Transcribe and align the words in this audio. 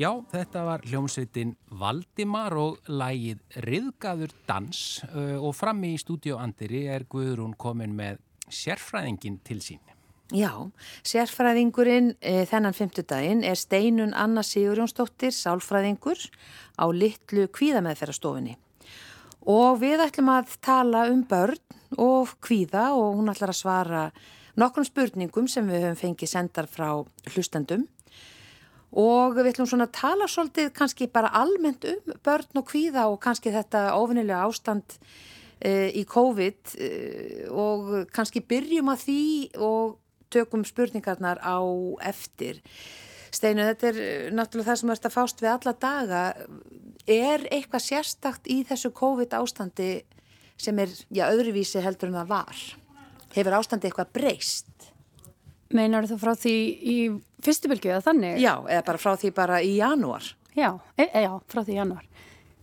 Já, 0.00 0.08
þetta 0.32 0.62
var 0.64 0.82
hljómsveitin 0.88 1.50
Valdimar 1.76 2.54
og 2.56 2.78
lægið 2.88 3.42
Riðgaður 3.66 4.32
dans 4.48 4.78
uh, 5.10 5.36
og 5.36 5.52
frammi 5.52 5.92
í 5.92 5.98
stúdíu 6.00 6.38
Andiri 6.40 6.86
er 6.88 7.04
Guðrún 7.12 7.52
komin 7.60 7.92
með 7.98 8.22
sérfræðingin 8.48 9.36
til 9.44 9.60
sín. 9.60 9.82
Já, 10.32 10.48
sérfræðingurinn 11.04 12.14
e, 12.24 12.46
þennan 12.48 12.72
fymtudaginn 12.72 13.42
er 13.44 13.58
Steinun 13.60 14.14
Anna 14.16 14.40
Sigurjónsdóttir, 14.40 15.34
sálfræðingur 15.36 16.24
á 16.80 16.88
litlu 16.88 17.44
kvíðameðferðarstofinni. 17.52 18.56
Og 19.52 19.76
við 19.82 20.06
ætlum 20.06 20.32
að 20.32 20.54
tala 20.64 21.04
um 21.12 21.20
börn 21.28 21.60
og 22.00 22.32
kvíða 22.40 22.94
og 22.96 23.18
hún 23.18 23.28
ætlar 23.28 23.52
að 23.52 23.60
svara 23.60 24.06
nokkrum 24.56 24.88
spurningum 24.88 25.52
sem 25.52 25.68
við 25.68 25.84
höfum 25.84 26.00
fengið 26.06 26.32
sendar 26.32 26.70
frá 26.70 26.88
hlustendum 27.34 27.84
og 28.92 29.38
við 29.38 29.52
ætlum 29.52 29.68
svona 29.70 29.88
að 29.88 29.96
tala 29.96 30.28
svolítið 30.28 30.72
kannski 30.76 31.08
bara 31.12 31.32
almennt 31.40 31.86
um 31.88 32.16
börn 32.24 32.60
og 32.60 32.66
kvíða 32.68 33.06
og 33.08 33.20
kannski 33.24 33.52
þetta 33.54 33.86
ofinilega 33.96 34.44
ástand 34.44 34.98
e, 35.60 35.88
í 35.96 36.04
COVID 36.08 36.74
e, 36.76 36.90
og 37.48 37.94
kannski 38.12 38.44
byrjum 38.44 38.92
að 38.92 39.06
því 39.06 39.22
og 39.64 39.96
tökum 40.32 40.64
spurningarnar 40.64 41.40
á 41.40 41.60
eftir. 42.08 42.60
Steinu, 43.32 43.64
þetta 43.64 43.88
er 43.88 43.98
náttúrulega 44.36 44.72
það 44.72 44.80
sem 44.82 44.92
ert 44.92 45.08
að 45.08 45.16
fást 45.16 45.40
við 45.40 45.52
alla 45.54 45.72
daga. 45.80 46.22
Er 47.08 47.46
eitthvað 47.48 47.86
sérstakt 47.86 48.48
í 48.52 48.60
þessu 48.68 48.92
COVID 48.96 49.32
ástandi 49.36 50.02
sem 50.60 50.78
er, 50.78 50.92
já, 51.10 51.26
öðruvísi 51.32 51.80
heldur 51.82 52.12
en 52.12 52.20
það 52.20 52.32
var? 52.32 52.62
Hefur 53.32 53.56
ástandi 53.56 53.88
eitthvað 53.88 54.12
breyst? 54.18 54.68
Meinar 55.72 56.04
þú 56.10 56.18
frá 56.20 56.34
því 56.36 56.56
í 56.92 56.96
fyrstu 57.44 57.70
bylgu 57.72 57.92
eða 57.92 58.04
þannig? 58.08 58.40
Já, 58.42 58.54
eða 58.66 58.86
bara 58.88 59.02
frá 59.02 59.14
því 59.18 59.32
bara 59.36 59.60
í 59.64 59.76
janúar. 59.78 60.32
Já, 60.56 60.70
e, 60.96 61.06
e, 61.08 61.24
já, 61.24 61.32
frá 61.48 61.62
því 61.62 61.76
í 61.76 61.78
janúar. 61.80 62.10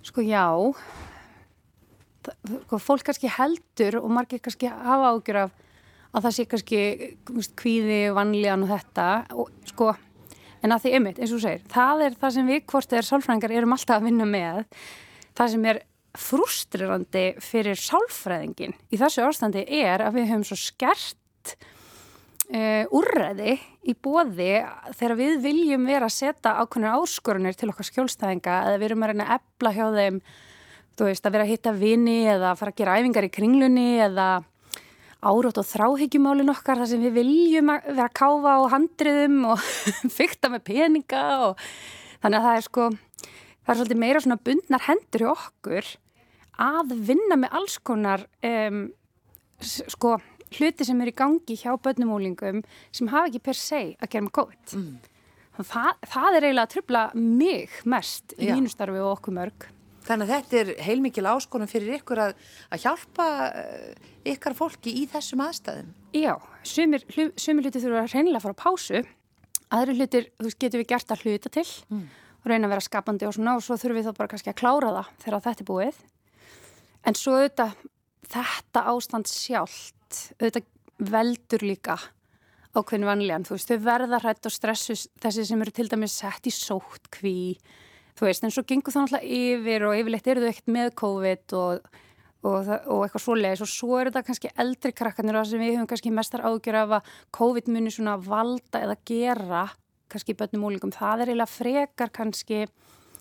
Sko 0.06 0.24
já, 0.24 0.46
sko, 2.66 2.80
fólk 2.80 3.10
kannski 3.10 3.32
heldur 3.32 4.00
og 4.04 4.14
margir 4.14 4.42
kannski 4.44 4.70
hafa 4.72 5.16
ágjur 5.16 5.44
af 5.46 5.58
að 6.10 6.26
það 6.26 6.36
sé 6.36 6.46
kannski 6.50 6.80
kvíði, 7.60 8.00
vanlíðan 8.18 8.66
og 8.66 8.72
þetta 8.74 9.08
og 9.38 9.52
sko, 9.70 9.92
en 10.64 10.74
að 10.74 10.86
því 10.86 10.94
ymmit, 10.98 11.22
eins 11.22 11.36
og 11.36 11.44
segir, 11.44 11.62
það 11.70 12.06
er 12.08 12.18
það 12.22 12.36
sem 12.36 12.50
við 12.50 12.64
hvort 12.72 12.96
eða 12.96 13.06
sálfræðingar 13.10 13.56
erum 13.60 13.76
alltaf 13.76 14.00
að 14.00 14.08
vinna 14.10 14.28
með, 14.30 14.64
það 15.38 15.54
sem 15.54 15.68
er 15.70 15.82
frustrirandi 16.20 17.26
fyrir 17.46 17.78
sálfræðingin 17.78 18.74
í 18.90 18.98
þessu 18.98 19.28
ástandi 19.28 19.62
er 19.80 20.02
að 20.02 20.18
við 20.18 20.32
höfum 20.32 20.48
svo 20.50 20.58
skert 20.58 21.54
uh, 22.56 22.84
úrræði 22.96 23.56
í 23.90 23.96
bóði 23.96 24.52
þegar 24.98 25.16
við 25.20 25.40
viljum 25.44 25.88
vera 25.90 26.10
að 26.10 26.16
setja 26.18 26.56
ákveðinu 26.62 26.94
áskorunir 26.98 27.58
til 27.58 27.72
okkar 27.72 27.90
skjólstæðinga 27.90 28.62
eða 28.68 28.80
við 28.80 28.88
erum 28.90 29.06
að 29.06 29.14
reyna 29.14 29.28
að 29.28 29.36
ebla 29.40 29.74
hjá 29.76 29.86
þeim 29.98 30.22
þú 31.00 31.10
veist 31.10 31.28
að 31.28 31.36
vera 31.36 31.46
að 31.46 31.54
hitta 31.54 31.76
vini 31.80 32.18
eða 32.28 32.56
fara 32.60 32.74
að 32.74 32.82
gera 32.82 32.98
æfingar 33.00 33.28
í 33.28 33.34
kringlunni 33.34 33.90
eða 34.04 34.30
árótt 35.20 35.60
og 35.60 35.68
þráhyggjumálin 35.68 36.52
okkar 36.54 36.80
þar 36.80 36.92
sem 36.94 37.04
við 37.04 37.18
viljum 37.20 37.72
vera 37.72 38.08
að 38.08 38.18
káfa 38.20 38.56
á 38.56 38.62
handriðum 38.74 39.40
og 39.52 39.64
fykta 40.18 40.52
með 40.52 40.66
peninga 40.72 41.24
og 41.50 41.64
þannig 42.24 42.40
að 42.40 42.46
það 42.48 42.60
er 42.60 42.68
sko 42.68 42.90
það 42.90 43.74
er 43.74 43.80
svolítið 43.80 44.02
meira 44.04 44.24
svona 44.24 44.40
bundnar 44.50 44.86
hendur 44.88 45.26
í 45.26 45.30
okkur 45.34 45.92
að 46.60 46.96
vinna 47.08 47.40
með 47.40 47.56
alls 47.60 47.78
konar 47.84 48.26
um, 48.44 48.82
sko 49.62 50.18
hluti 50.56 50.88
sem 50.88 51.02
er 51.04 51.12
í 51.12 51.16
gangi 51.16 51.58
hjá 51.60 51.74
börnumólingum 51.84 52.64
sem 52.92 53.10
hafa 53.12 53.30
ekki 53.30 53.44
per 53.50 53.58
se 53.60 53.82
að 54.00 54.12
gera 54.12 54.26
með 54.26 54.36
COVID. 54.40 54.78
Mm. 54.80 55.18
Það, 55.60 55.90
það 56.08 56.38
er 56.38 56.46
eiginlega 56.48 56.68
að 56.68 56.74
tröfla 56.76 57.04
mig 57.20 57.82
mest 57.92 58.34
í 58.40 58.48
mínu 58.48 58.72
starfi 58.72 59.02
og 59.02 59.18
okkur 59.18 59.36
mörg. 59.36 59.68
Þannig 60.08 60.30
að 60.30 60.32
þetta 60.32 60.60
er 60.60 60.70
heilmikil 60.88 61.26
áskonum 61.28 61.70
fyrir 61.70 62.00
ykkur 62.00 62.22
að, 62.24 62.38
að 62.72 62.86
hjálpa 62.86 63.26
eh, 63.60 64.08
ykkar 64.32 64.56
fólki 64.58 64.94
í 65.02 65.04
þessum 65.12 65.44
aðstæðum. 65.44 65.92
Já, 66.16 66.34
sumir, 66.66 67.04
sumir 67.38 67.68
hluti 67.68 67.84
þurfa 67.84 68.06
að 68.06 68.16
reynilega 68.16 68.40
að 68.40 68.46
fara 68.48 68.56
á 68.56 68.64
pásu, 68.64 69.04
aðri 69.76 69.98
hlutir 70.00 70.30
getur 70.56 70.82
við 70.82 70.90
gert 70.94 71.14
að 71.14 71.28
hluta 71.28 71.52
til 71.54 71.68
mm. 71.92 72.08
og 72.40 72.50
reyna 72.50 72.70
að 72.70 72.74
vera 72.74 72.88
skapandi 72.88 73.28
og 73.28 73.36
svona 73.36 73.58
og 73.60 73.66
svo 73.66 73.78
þurfum 73.78 74.00
við 74.00 74.08
þá 74.08 74.18
bara 74.22 74.32
kannski 74.32 74.54
að 74.54 74.60
klára 74.64 74.96
það 74.96 75.14
þegar 75.26 75.46
þetta 75.50 75.66
er 75.66 75.70
búið. 75.70 76.02
En 77.06 77.20
svo 77.20 77.36
auðvitað 77.38 77.76
þetta 78.30 78.86
ástand 78.94 79.30
sjálft 79.30 80.22
auðvitað, 80.40 80.66
veldur 81.00 81.64
líka 81.64 81.96
ákveðin 82.76 83.08
vanlíðan, 83.08 83.46
þú 83.48 83.56
veist, 83.56 83.72
þau 83.72 83.86
verða 83.86 84.20
hrætt 84.22 84.46
og 84.46 84.54
stressu 84.54 84.96
þessi 85.24 85.46
sem 85.48 85.62
eru 85.64 85.74
til 85.74 85.88
dæmis 85.90 86.18
sett 86.22 86.46
í 86.50 86.54
sótt 86.54 87.10
kví, 87.14 87.56
þú 88.20 88.28
veist, 88.28 88.46
en 88.46 88.54
svo 88.54 88.66
gengur 88.68 88.94
það 88.94 89.08
náttúrulega 89.08 89.40
yfir 89.40 89.86
og 89.88 89.98
yfirleitt 89.98 90.30
eru 90.30 90.44
þau 90.44 90.50
ekkert 90.52 90.72
með 90.76 90.92
COVID 91.02 91.56
og, 91.58 91.90
og, 92.46 92.70
og 92.70 93.06
eitthvað 93.06 93.24
svoleiðis. 93.26 93.64
Og 93.66 93.72
svo 93.72 94.00
eru 94.00 94.12
þetta 94.12 94.26
kannski 94.28 94.54
eldri 94.66 94.94
krakkarnir 94.94 95.40
og 95.40 95.46
það 95.46 95.54
sem 95.54 95.64
við 95.64 95.74
höfum 95.74 95.90
kannski 95.94 96.14
mestar 96.14 96.46
ágjör 96.46 96.80
af 96.84 96.96
að 97.00 97.12
COVID 97.40 97.74
muni 97.74 97.96
svona 97.96 98.20
valda 98.22 98.84
eða 98.86 99.00
gera 99.10 99.66
kannski 100.10 100.38
bönnum 100.38 100.70
úlingum, 100.70 100.94
það 100.94 101.24
er 101.24 101.32
eiginlega 101.32 101.54
frekar 101.54 102.14
kannski 102.14 102.64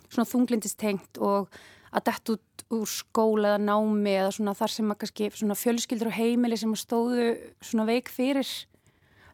svona 0.08 0.28
þunglindistengt 0.28 1.20
og 1.20 1.50
að 1.93 2.06
dett 2.10 2.32
út 2.34 2.65
úr 2.78 2.88
skóla 2.91 3.54
eða 3.54 3.65
námi 3.65 4.15
eða 4.15 4.32
svona 4.37 4.56
þar 4.59 4.75
sem 4.75 4.93
að 4.93 4.99
kannski 5.03 5.31
svona 5.32 5.56
fjölskyldur 5.56 6.10
og 6.10 6.19
heimili 6.19 6.59
sem 6.60 6.72
að 6.75 6.82
stóðu 6.82 7.28
svona 7.65 7.87
veik 7.88 8.10
fyrir. 8.12 8.49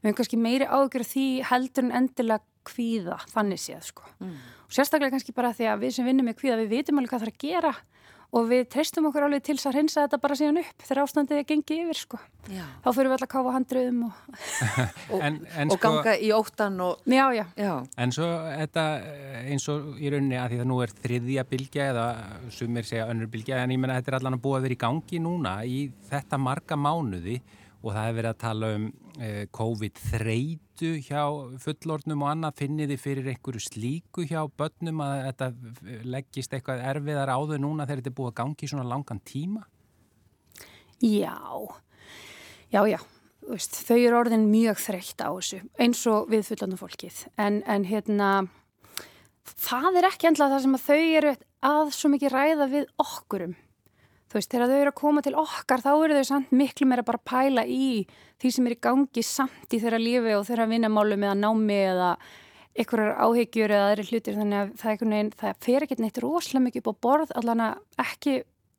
Við 0.03 0.11
höfum 0.11 0.19
kannski 0.21 0.41
meiri 0.41 0.69
ágjör 0.69 1.07
því 1.09 1.27
heldur 1.51 1.87
en 1.89 1.97
endilega 2.03 2.45
kvíða 2.65 3.19
þannig 3.33 3.61
séð 3.61 3.89
sko. 3.91 4.07
Mm. 4.23 4.37
og 4.65 4.73
sérstaklega 4.73 5.13
kannski 5.13 5.35
bara 5.37 5.53
því 5.57 5.67
að 5.69 5.83
við 5.85 5.97
sem 5.97 6.07
vinnum 6.09 6.31
með 6.31 6.39
kvíða 6.41 6.61
við 6.63 6.71
vitum 6.79 7.01
alveg 7.01 7.13
hvað 7.13 7.25
það 7.25 7.29
er 7.29 7.35
að 7.35 7.43
gera 7.45 7.73
og 8.35 8.49
við 8.51 8.65
treystum 8.73 9.07
okkur 9.09 9.27
alveg 9.29 9.45
til 9.47 9.57
að 9.57 9.77
hreinsa 9.77 10.05
þetta 10.05 10.19
bara 10.23 10.37
síðan 10.39 10.61
upp 10.65 10.85
þegar 10.85 11.01
ástandið 11.05 11.41
er 11.41 11.47
gengið 11.49 11.83
yfir 11.85 12.01
sko. 12.01 12.21
þá 12.49 12.89
fyrir 12.89 13.09
við 13.09 13.15
alltaf 13.17 13.29
að 13.29 13.33
káfa 13.35 13.55
handröðum 13.55 14.01
og, 14.09 14.23
og, 15.15 15.21
en, 15.21 15.39
en 15.55 15.73
og 15.73 15.79
sko, 15.79 15.83
ganga 15.85 16.17
í 16.19 16.31
óttan 16.35 16.79
og... 16.85 17.05
já, 17.07 17.25
já. 17.39 17.45
já, 17.57 17.73
en 18.05 18.15
svo 18.17 18.29
þetta 18.51 18.87
eins 19.45 19.69
og 19.73 20.01
í 20.01 20.13
rauninni 20.13 20.41
að 20.41 20.55
því 20.55 20.63
að 20.65 20.71
nú 20.73 20.79
er 20.85 20.95
þriðja 21.05 21.47
bylgja 21.55 21.91
eða 21.95 22.07
sumir 22.55 22.89
segja 22.89 23.09
önnur 23.13 23.31
bylgja 23.33 23.63
en 23.63 23.75
ég 23.77 23.81
menna 23.81 24.01
þetta 24.01 24.13
er 24.15 24.19
allan 24.21 24.39
að 24.39 24.45
búa 24.49 24.59
að 24.59 24.67
vera 24.69 24.79
í 24.79 24.83
gangi 24.85 25.23
núna 25.23 25.59
í 25.69 25.79
þetta 26.11 26.41
marga 26.43 26.79
mánuði 26.81 27.39
og 27.85 27.93
það 27.93 28.07
hefur 28.07 28.17
verið 28.19 28.31
að 28.31 28.41
tala 28.41 28.69
um 28.75 28.85
eh, 29.21 29.43
COVID-þreitu 29.55 30.91
hjá 31.05 31.23
fullornum 31.61 32.25
og 32.25 32.31
annað, 32.31 32.59
finnir 32.63 32.91
þið 32.91 33.03
fyrir 33.03 33.31
einhverju 33.35 33.65
slíku 33.67 34.25
hjá 34.31 34.41
börnum 34.49 35.03
að 35.05 35.15
þetta 35.29 35.51
leggist 36.09 36.57
eitthvað 36.57 36.85
erfiðar 36.95 37.35
á 37.37 37.39
þau 37.39 37.59
núna 37.61 37.85
þegar 37.85 38.03
þetta 38.03 38.13
er 38.15 38.19
búið 38.21 38.33
að 38.33 38.39
gangi 38.41 38.71
svona 38.73 38.89
langan 38.89 39.21
tíma? 39.29 39.67
Já, 41.05 41.37
já, 42.73 42.81
já, 42.89 43.01
Vist, 43.45 43.77
þau 43.85 43.99
eru 43.99 44.17
orðin 44.23 44.47
mjög 44.49 44.79
þreytt 44.81 45.21
á 45.21 45.29
þessu 45.29 45.61
eins 45.77 46.01
og 46.09 46.31
við 46.33 46.47
fullornum 46.49 46.81
fólkið. 46.81 47.19
En, 47.37 47.61
en 47.69 47.85
hérna 47.85 48.31
það 49.53 50.01
er 50.01 50.09
ekki 50.09 50.31
endla 50.31 50.49
það 50.55 50.65
sem 50.65 50.79
að 50.79 50.87
þau 50.87 51.03
eru 51.19 51.35
að 51.69 51.93
svo 51.97 52.11
mikið 52.15 52.33
ræða 52.33 52.69
við 52.73 52.89
okkurum 53.05 53.55
þú 54.35 54.41
veist, 54.41 54.51
þegar 54.51 54.71
þau 54.71 54.79
eru 54.81 54.91
að 54.91 54.99
koma 54.99 55.21
til 55.23 55.35
okkar 55.39 55.83
þá 55.85 55.91
eru 55.93 56.15
þau 56.17 56.27
samt 56.27 56.55
miklu 56.59 56.89
meira 56.91 57.05
bara 57.07 57.21
að 57.21 57.29
pæla 57.31 57.63
í 57.71 57.91
því 58.43 58.51
sem 58.51 58.67
er 58.67 58.75
í 58.75 58.79
gangi 58.83 59.23
samt 59.23 59.77
í 59.77 59.79
þeirra 59.79 60.01
lífi 60.03 60.33
og 60.35 60.49
þeirra 60.49 60.67
vinnamálu 60.73 61.19
með 61.23 61.31
að 61.31 61.43
námi 61.45 61.77
eða 61.85 62.09
einhverjar 62.75 63.21
áhegjur 63.23 63.75
eða 63.77 63.93
aðri 63.93 64.07
hlutir. 64.09 64.39
Þannig 64.41 64.59
að 64.59 64.73
það, 64.81 65.05
neginn, 65.13 65.31
það 65.39 65.61
fer 65.69 65.87
ekki 65.87 65.99
neitt 66.03 66.19
rosalega 66.25 66.65
mikið 66.65 66.83
upp 66.83 66.91
á 66.91 67.03
borð 67.07 67.37
allan 67.39 67.63
að 67.69 68.03
ekki 68.03 68.35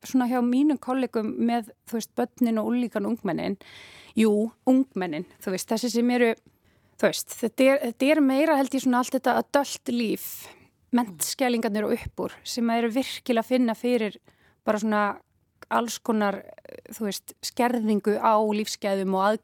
svona 0.06 0.28
hjá 0.28 0.42
mínum 0.44 0.82
kollegum 0.84 1.32
með 1.48 1.72
þú 1.88 2.02
veist, 2.02 2.12
börnin 2.20 2.60
og 2.60 2.74
úlíkan 2.74 3.08
ungmennin. 3.08 3.56
Jú, 4.20 4.34
ungmennin, 4.68 5.24
þú 5.40 5.56
veist, 5.56 5.72
þessi 5.72 5.94
sem 5.96 6.12
eru 6.20 6.34
þú 7.00 7.08
veist, 7.08 7.32
þetta 7.40 7.72
er, 7.72 7.82
þetta 7.88 8.12
er 8.12 8.24
meira 8.28 8.60
held 8.60 8.76
ég 8.76 8.84
svona 8.84 9.00
allt 9.00 9.16
þetta 9.16 9.40
að 9.40 9.50
dölt 9.56 9.96
líf 9.96 10.28
mentskjælingarnir 10.96 11.88
og 11.88 11.96
uppur 11.96 12.36
sem 12.48 12.70
eru 12.76 12.92
virkilega 12.94 13.44
að 13.44 13.50
finna 13.50 13.76
fyrir 13.76 14.20
bara 14.66 14.80
svona 14.82 15.06
alls 15.78 15.98
konar, 16.04 16.42
þú 16.96 17.08
veist, 17.10 17.36
skerðingu 17.46 18.18
á 18.20 18.36
lífsgæðum 18.40 19.18
og 19.18 19.26
að, 19.30 19.40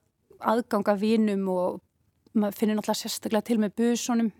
aðganga 0.53 0.97
vinum 0.99 1.47
og 1.53 1.81
maður 2.33 2.59
finnir 2.59 2.79
náttúrulega 2.79 3.01
sérstaklega 3.03 3.47
til 3.49 3.59
með 3.61 3.75
busunum. 3.81 4.31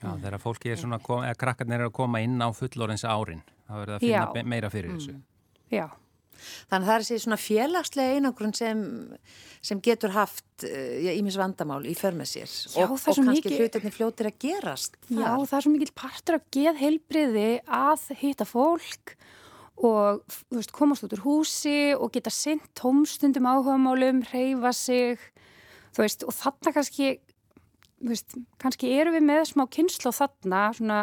Já, 0.00 0.14
þegar 0.14 0.40
fólki 0.40 0.70
er 0.72 0.78
svona, 0.80 1.00
eða 1.00 1.38
krakkarnir 1.40 1.82
eru 1.82 1.90
að 1.90 1.96
koma 1.98 2.22
inn 2.24 2.38
á 2.40 2.48
fullorins 2.56 3.04
árin, 3.04 3.42
þá 3.66 3.74
verður 3.74 3.90
það 3.90 3.98
að 3.98 4.06
finna 4.06 4.44
Já. 4.44 4.48
meira 4.54 4.70
fyrir 4.72 4.94
þessu. 4.94 5.16
Mm. 5.18 5.26
Já. 5.74 5.86
Þannig 6.70 6.86
að 6.86 6.88
það 6.88 6.94
er 6.94 7.04
þessi 7.04 7.22
svona 7.24 7.38
félagslega 7.40 8.14
einangrun 8.16 8.54
sem, 8.56 8.78
sem 9.68 9.80
getur 9.84 10.14
haft 10.14 10.64
ímis 10.64 11.36
uh, 11.36 11.42
vandamál 11.42 11.82
í 11.84 11.92
för 11.98 12.16
með 12.16 12.30
sér 12.30 12.48
Já, 12.48 12.86
og, 12.86 12.94
og 12.96 13.02
kannski 13.04 13.34
mikil... 13.34 13.58
hlutinni 13.58 13.92
fljótir 13.92 14.30
að 14.30 14.38
gerast. 14.46 14.96
Þar. 15.08 15.20
Já, 15.20 15.30
það 15.50 15.56
er 15.58 15.66
svo 15.66 15.74
mikil 15.74 15.90
partur 16.00 16.38
að 16.38 16.46
geð 16.56 16.80
heilbriði 16.80 17.48
að 17.66 18.06
hitta 18.22 18.48
fólk 18.48 19.14
og 19.16 19.26
veist, 19.80 20.72
komast 20.76 21.04
út 21.06 21.14
úr 21.16 21.24
húsi 21.24 21.92
og 21.96 22.12
geta 22.12 22.32
sendt 22.32 22.68
tómstundum 22.78 23.48
áhugamálum, 23.48 24.22
reyfa 24.28 24.72
sig 24.76 25.18
veist, 25.96 26.24
og 26.24 26.34
þarna 26.36 26.74
kannski 26.76 27.14
veist, 28.04 28.36
kannski 28.60 28.92
eru 28.98 29.14
við 29.16 29.24
með 29.28 29.46
smá 29.52 29.64
kynslu 29.72 30.12
þarna 30.12 30.66
svona, 30.76 30.98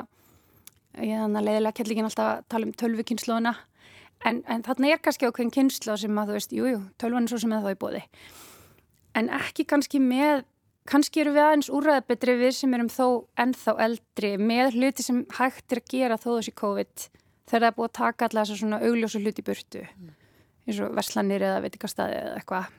ég 0.97 1.17
þannig 1.23 1.41
að 1.41 1.47
leiðilega 1.49 1.79
kellingin 1.79 2.09
alltaf 2.09 2.29
að 2.35 2.43
tala 2.53 2.69
um 2.69 2.75
tölvukynnslóðuna 2.81 3.55
en, 4.25 4.43
en 4.45 4.65
þarna 4.65 4.93
er 4.93 5.01
kannski 5.01 5.29
ákveðin 5.29 5.55
kynnslóð 5.57 6.03
sem 6.03 6.21
að 6.21 6.29
þú 6.29 6.37
veist, 6.37 6.55
jújú, 6.59 6.83
tölvan 7.01 7.25
er 7.25 7.33
svo 7.33 7.41
sem 7.41 7.57
er 7.57 7.65
þá 7.65 7.73
í 7.73 7.81
bóði 7.81 8.03
en 9.17 9.31
ekki 9.33 9.65
kannski 9.69 10.01
með 10.03 10.45
kannski 10.87 11.21
eru 11.23 11.33
við 11.35 11.43
aðeins 11.43 11.69
úræðabetri 11.73 12.37
við 12.39 12.53
sem 12.61 12.73
erum 12.77 12.89
þó 12.91 13.07
ennþá 13.41 13.73
eldri 13.87 14.35
með 14.39 14.77
hluti 14.77 15.05
sem 15.05 15.23
hægt 15.37 15.73
er 15.73 15.81
að 15.81 15.89
gera 15.91 16.19
þó 16.21 16.29
þessi 16.37 16.53
COVID 16.61 17.07
þegar 17.47 17.63
það 17.63 17.69
er 17.69 17.77
búið 17.77 17.89
að 17.89 17.97
taka 17.99 18.27
alltaf 18.27 18.43
þessar 18.43 18.61
svona 18.63 18.81
augljósu 18.83 19.21
hluti 19.23 19.45
burtu 19.47 19.85
mm. 19.85 20.11
eins 20.67 20.81
og 20.83 20.97
verslanir 20.97 21.47
eða 21.47 21.63
veitikastæði 21.65 22.19
eða 22.23 22.41
eitthvað 22.41 22.73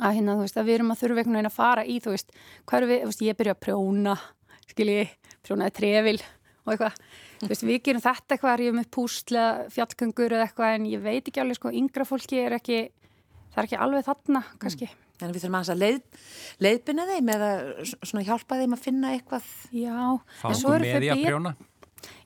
að 0.00 0.16
hérna 0.16 0.36
þú 0.36 0.44
veist 0.46 0.60
að 0.60 0.68
við 0.68 0.78
erum 0.78 0.92
að 0.94 1.00
þurfa 1.00 1.20
einhvern 1.20 1.38
veginn 1.38 1.50
að 1.50 1.56
fara 1.56 1.86
í 1.86 1.96
þú 2.00 2.12
veist 2.14 2.36
hvað 2.64 2.78
eru 2.78 2.90
við, 2.90 3.00
þú 3.00 3.10
veist 3.10 3.24
ég 3.26 3.40
byrja 3.40 3.56
að 3.56 3.64
prjóna 3.64 4.14
skilji, 4.70 5.08
prjónaði 5.44 5.76
trefil 5.76 6.20
og 6.64 6.72
eitthvað, 6.74 6.96
þú 7.40 7.50
veist 7.50 7.66
við 7.66 7.82
gerum 7.88 8.04
þetta 8.04 8.36
eitthvað 8.36 8.54
er 8.54 8.64
ég 8.66 8.74
með 8.76 8.88
púsla, 8.94 9.44
fjallgöngur 9.74 10.34
eða 10.36 10.46
eitthvað 10.46 10.74
en 10.76 10.88
ég 10.90 11.04
veit 11.04 11.22
ekki 11.22 11.42
alveg 11.42 11.58
sko, 11.58 11.72
yngra 11.80 12.06
fólki 12.08 12.40
er 12.40 12.56
ekki, 12.58 12.80
það 13.54 13.62
er 13.62 13.68
ekki 13.68 13.80
alveg 13.86 14.06
þarna 14.06 14.42
kannski. 14.60 14.90
Mm. 14.90 15.06
Þannig 15.20 15.36
við 15.36 15.42
þurfum 15.44 15.58
að 15.58 15.80
leið, 15.80 16.20
leiðbina 16.64 17.06
þeim 17.10 17.32
eða 17.34 17.48
svona 17.92 18.22
hjálpa 18.24 18.56
þeim 18.60 18.76
að 18.76 18.84
finna 18.86 19.10
eitthvað. 19.16 19.50
Já. 19.76 19.96
Fástu 20.40 20.70
með 20.80 21.04
í 21.04 21.10
að 21.12 21.24
prjóna? 21.26 21.52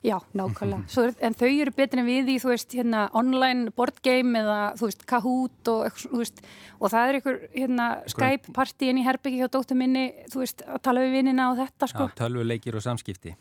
Já, 0.05 0.19
nákvæmlega. 0.37 0.85
Er, 1.01 1.15
en 1.25 1.35
þau 1.37 1.47
eru 1.49 1.73
betur 1.73 2.01
en 2.01 2.05
við 2.05 2.29
í, 2.35 2.37
þú 2.43 2.51
veist, 2.51 2.75
hérna, 2.77 3.07
online 3.17 3.73
board 3.73 3.97
game 4.05 4.37
eða, 4.37 4.59
þú 4.77 4.89
veist, 4.91 5.05
Kahoot 5.09 5.71
og 5.71 5.81
eitthvað, 5.87 6.11
þú 6.11 6.21
veist, 6.21 6.43
og 6.77 6.93
það 6.93 7.09
er 7.09 7.19
einhver, 7.19 7.39
hérna, 7.55 7.87
Skype-partíin 8.13 9.01
í 9.01 9.05
Herbyggi 9.07 9.41
hjá 9.41 9.49
dóttu 9.55 9.77
minni, 9.79 10.05
þú 10.29 10.43
veist, 10.43 10.61
að 10.69 10.83
tala 10.85 11.05
við 11.05 11.17
vinnina 11.17 11.49
og 11.53 11.59
þetta, 11.63 11.89
sko. 11.89 12.07
Já, 12.11 12.17
tölvuleikir 12.21 12.77
og 12.77 12.85
samskipti. 12.85 13.33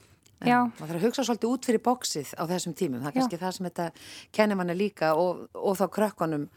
En 0.45 0.51
Já. 0.51 0.59
Það 0.79 0.89
þarf 0.89 0.99
að 0.99 1.07
hugsa 1.07 1.27
svolítið 1.29 1.53
út 1.53 1.69
fyrir 1.69 1.85
bóksið 1.85 2.33
á 2.37 2.43
þessum 2.51 2.75
tímum. 2.77 3.05
Það 3.05 3.11
er 3.11 3.17
kannski 3.19 3.39
Já. 3.39 3.43
það 3.45 3.55
sem 3.57 3.69
þetta 3.69 3.87
kennir 4.39 4.61
manni 4.61 4.77
líka 4.77 5.13
og, 5.21 5.47
og 5.55 5.79
þá 5.79 5.85
krökkunum 5.95 6.49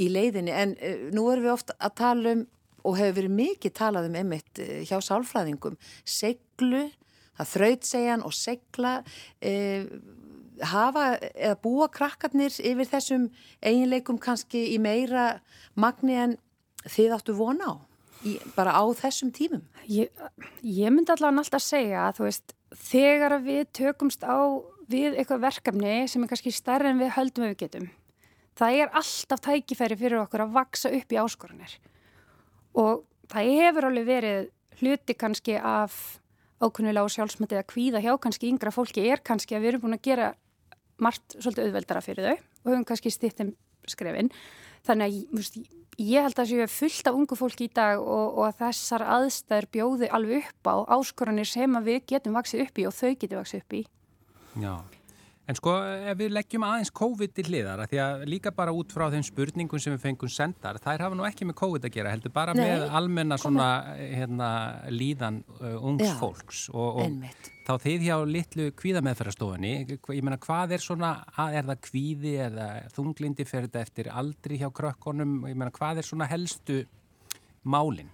í 0.00 0.08
leiðinni 0.10 0.54
en 0.56 0.74
uh, 0.78 1.06
nú 1.14 1.28
erum 1.32 1.46
við 1.46 1.54
ofta 1.54 1.76
að 1.78 1.96
tala 2.00 2.34
um 2.36 2.46
og 2.82 2.96
hefur 2.98 3.20
verið 3.20 3.34
mikið 3.36 3.74
talað 3.78 4.08
um 4.08 4.16
einmitt 4.18 4.62
uh, 4.62 4.80
hjá 4.88 4.96
sálfræðingum 5.04 5.76
seglu, 6.02 6.88
það 7.42 7.52
þrautsegjan 7.52 8.24
og 8.26 8.34
segla 8.36 8.94
uh, 9.02 9.84
hafa 10.72 11.06
eða 11.32 11.58
búa 11.62 11.88
krakkarnir 11.92 12.54
yfir 12.62 12.90
þessum 12.90 13.28
eiginleikum 13.60 14.20
kannski 14.22 14.68
í 14.72 14.80
meira 14.82 15.42
magni 15.74 16.18
en 16.24 16.36
þið 16.86 17.16
áttu 17.18 17.36
vona 17.38 17.72
á 17.72 17.74
í, 18.26 18.36
bara 18.56 18.76
á 18.78 18.84
þessum 18.98 19.32
tímum? 19.34 19.64
Ég, 19.90 20.12
ég 20.62 20.92
myndi 20.94 21.14
allavega 21.14 21.44
alltaf 21.44 21.64
segja 21.64 22.08
að 22.08 22.20
þú 22.20 22.28
veist 22.28 22.54
þegar 22.90 23.40
við 23.42 23.64
tökumst 23.74 24.22
á 24.22 24.38
við 24.92 25.16
eitthvað 25.16 25.48
verkefni 25.48 25.96
sem 26.10 26.22
er 26.22 26.30
kannski 26.30 26.52
stærri 26.54 26.92
en 26.92 27.00
við 27.00 27.14
höldum 27.16 27.48
við 27.48 27.58
getum 27.64 27.90
það 28.58 28.80
er 28.80 28.96
alltaf 29.00 29.42
tækifæri 29.44 29.98
fyrir 29.98 30.22
okkur 30.22 30.44
að 30.46 30.56
vaksa 30.56 30.92
upp 30.92 31.14
í 31.14 31.20
áskoranir. 31.20 31.76
Og 32.78 33.04
það 33.32 33.52
hefur 33.58 33.88
alveg 33.88 34.08
verið 34.08 34.50
hluti 34.80 35.16
kannski 35.18 35.56
af 35.58 35.98
ákunnilega 36.62 37.04
og 37.04 37.12
sjálfsmættið 37.12 37.60
að 37.60 37.68
kvíða 37.72 38.02
hjá 38.04 38.14
kannski 38.22 38.50
yngra 38.52 38.72
fólki 38.74 39.04
er 39.10 39.22
kannski 39.24 39.56
að 39.56 39.64
við 39.64 39.72
erum 39.72 39.84
búin 39.84 39.98
að 39.98 40.06
gera 40.06 40.32
margt 41.02 41.36
svolítið 41.38 41.68
auðveldara 41.68 42.02
fyrir 42.04 42.28
þau 42.28 42.34
og 42.36 42.72
höfum 42.72 42.88
kannski 42.88 43.12
stýttum 43.12 43.54
skrefin. 43.90 44.30
Þannig 44.86 45.08
að 45.08 45.36
veist, 45.38 45.58
ég 45.98 46.24
held 46.24 46.36
að 46.36 46.40
það 46.40 46.50
séu 46.52 46.70
fullt 46.76 47.10
af 47.10 47.18
ungu 47.18 47.38
fólki 47.38 47.68
í 47.68 47.74
dag 47.74 48.00
og, 48.00 48.38
og 48.38 48.48
að 48.48 48.58
þessar 48.62 49.06
aðstæður 49.18 49.70
bjóði 49.74 50.10
alveg 50.14 50.48
upp 50.48 50.70
á 50.70 50.74
áskoranir 50.98 51.50
sem 51.50 51.78
við 51.84 52.02
getum 52.14 52.38
vaksið 52.38 52.66
upp 52.66 52.82
í 52.82 52.88
og 52.88 52.96
þau 52.96 53.12
getum 53.12 53.42
vaksið 53.42 53.64
upp 53.64 53.78
í. 53.78 53.84
Já 54.62 54.74
En 55.52 55.58
sko 55.58 55.72
ef 55.84 56.16
við 56.16 56.30
leggjum 56.32 56.64
aðeins 56.64 56.90
COVID 56.96 57.32
til 57.36 57.44
hliðar 57.50 57.82
að 57.82 57.90
því 57.90 57.98
að 58.00 58.22
líka 58.30 58.52
bara 58.56 58.72
út 58.72 58.92
frá 58.94 59.10
þeim 59.12 59.24
spurningum 59.26 59.82
sem 59.82 59.92
við 59.92 60.06
fengum 60.06 60.30
sendar, 60.32 60.78
þær 60.80 61.04
hafa 61.04 61.18
nú 61.18 61.26
ekki 61.28 61.44
með 61.44 61.58
COVID 61.60 61.88
að 61.88 61.92
gera, 61.98 62.14
heldur 62.14 62.32
bara 62.32 62.54
Nei, 62.56 62.62
með 62.62 62.84
almenna 62.96 63.36
svona 63.40 63.66
hérna, 63.98 64.48
líðan 64.88 65.42
uh, 65.58 65.76
ungs 65.90 66.06
Já, 66.08 66.14
fólks. 66.22 66.64
Og, 66.72 67.02
og 67.04 67.36
þá 67.66 67.72
þið 67.84 68.08
hjá 68.08 68.16
litlu 68.32 68.70
kvíðameðferðarstofunni, 68.80 69.76
ég 69.92 70.24
menna 70.24 70.40
hvað 70.40 70.76
er 70.78 70.86
svona, 70.88 71.14
er 71.44 71.68
það 71.68 71.84
kvíði 71.90 72.36
eða 72.48 72.72
þunglindi 72.96 73.48
fyrir 73.52 73.68
þetta 73.68 73.86
eftir 73.86 74.12
aldri 74.24 74.60
hjá 74.62 74.70
krökkonum, 74.72 75.40
ég 75.52 75.58
menna 75.58 75.76
hvað 75.76 76.00
er 76.00 76.08
svona 76.08 76.32
helstu 76.32 76.86
málinn? 77.68 78.08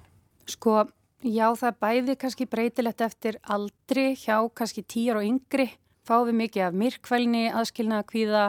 Sko, 0.50 0.80
já 1.22 1.46
það 1.60 1.82
bæði 1.86 2.18
kannski 2.18 2.50
breytilegt 2.50 3.06
eftir 3.06 3.38
aldri 3.46 4.16
hjá 4.18 4.40
kannski 4.58 4.82
tíjar 4.82 5.22
og 5.22 5.30
yngri 5.30 5.70
fáum 6.08 6.28
við 6.30 6.38
mikið 6.42 6.64
af 6.66 6.78
myrkvælni, 6.82 7.44
aðskilnaða 7.52 8.06
kvíða, 8.08 8.44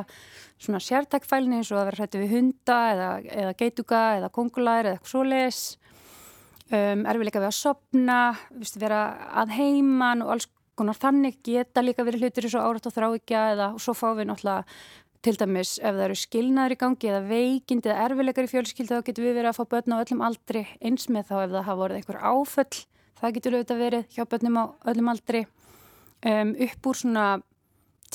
svona 0.60 0.82
sértækfælni 0.84 1.60
eins 1.60 1.72
og 1.74 1.82
að 1.82 1.90
vera 1.90 2.02
hrættu 2.02 2.22
við 2.24 2.36
hunda 2.36 2.80
eða, 2.94 3.10
eða 3.44 3.58
geituga 3.60 4.04
eða 4.20 4.32
kongulæri 4.36 4.90
eða 4.90 4.98
eitthvað 4.98 5.14
svo 5.14 5.26
les. 5.28 5.62
Um, 6.70 7.06
er 7.10 7.18
við 7.18 7.30
líka 7.30 7.42
við 7.42 7.50
að 7.50 7.58
sopna, 7.58 8.22
viðstu, 8.54 8.82
vera 8.84 9.04
að 9.42 9.56
heiman 9.58 10.22
og 10.22 10.36
alls 10.36 10.50
konar 10.80 10.98
þannig 10.98 11.42
geta 11.44 11.84
líka 11.84 12.06
verið 12.08 12.26
hlutir 12.26 12.48
eins 12.48 12.56
og 12.56 12.66
árat 12.68 12.88
og 12.88 12.96
þráikja 12.96 13.46
eða 13.56 13.70
og 13.76 13.84
svo 13.84 13.96
fáum 13.98 14.20
við 14.20 14.30
náttúrulega 14.30 14.80
til 15.26 15.36
dæmis 15.36 15.74
ef 15.82 15.96
það 15.98 16.06
eru 16.06 16.16
skilnaður 16.16 16.76
í 16.76 16.80
gangi 16.80 17.10
eða 17.12 17.24
veikind 17.28 17.88
eða 17.88 18.06
erfilegar 18.06 18.48
í 18.48 18.52
fjölskyldu 18.54 19.00
þá 19.00 19.08
getur 19.10 19.26
við 19.26 19.36
verið 19.36 19.50
að 19.52 19.58
fá 19.58 19.72
börn 19.74 19.96
á 19.96 20.02
öllum 20.04 20.24
aldri 20.24 20.62
eins 20.80 21.10
með 21.12 21.28
þá 21.28 21.36
ef 21.42 21.52
það 21.56 21.66
hafa 21.68 21.82
verið 21.82 22.00
einhver 22.00 22.22
áföll 22.24 22.84
það 23.20 23.36
getur 23.36 23.58
auðvitað 23.58 23.84
verið 23.84 24.16
hjá 24.16 24.24
börnum 24.32 24.60
á 24.60 24.66
öllum 24.94 25.12
aldri 25.12 25.42
um, 26.24 26.54
upp 26.68 26.90
úr 26.92 27.02
svona 27.02 27.26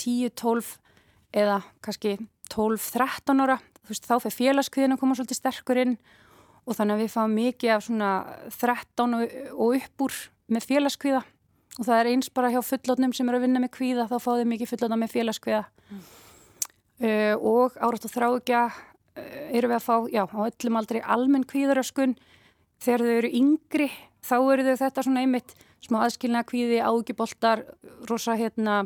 10-12 0.01 0.75
eða 1.35 1.61
kannski 1.85 2.17
12-13 2.53 3.45
ára. 3.45 3.59
Veist, 3.89 4.07
þá 4.09 4.17
fyrir 4.23 4.37
félagskviðin 4.39 4.97
að 4.97 5.01
koma 5.03 5.17
svolítið 5.19 5.41
sterkur 5.41 5.81
inn 5.83 5.97
og 6.65 6.79
þannig 6.79 6.97
að 6.97 7.03
við 7.03 7.13
fáum 7.13 7.37
mikið 7.37 7.75
af 7.75 7.85
svona 7.85 8.11
13 8.57 9.17
og 9.19 9.77
upp 9.77 10.05
úr 10.07 10.19
með 10.55 10.69
félagskviða. 10.71 11.23
Og 11.75 11.89
það 11.89 11.99
er 11.99 12.11
eins 12.13 12.31
bara 12.33 12.53
hjá 12.55 12.61
fullotnum 12.65 13.13
sem 13.17 13.29
eru 13.29 13.41
að 13.41 13.47
vinna 13.49 13.63
með 13.65 13.75
kviða 13.75 14.09
þá 14.09 14.17
fáum 14.23 14.41
við 14.41 14.51
mikið 14.55 14.73
fullotna 14.73 15.01
með 15.01 15.15
félagskviða. 15.17 15.65
Mm. 15.91 16.05
uh, 17.05 17.35
og 17.45 17.75
árat 17.77 18.07
og 18.07 18.13
þrákja 18.15 18.63
uh, 18.71 19.25
eru 19.53 19.69
við 19.69 19.77
að 19.77 19.85
fá, 19.85 19.97
já, 20.09 20.23
á 20.25 20.39
öllum 20.47 20.79
aldrei 20.81 21.01
almenn 21.03 21.45
kviðaröskun 21.51 22.17
þegar 22.81 23.05
þau 23.05 23.15
eru 23.19 23.33
yngri 23.41 23.91
þá 24.25 24.37
eru 24.39 24.65
þau 24.65 24.77
þetta 24.81 25.05
svona 25.05 25.25
einmitt 25.25 25.55
smá 25.85 26.01
aðskilna 26.07 26.45
kviði, 26.49 26.81
ágiboltar 26.81 27.65
rosa 28.09 28.37
hérna 28.39 28.85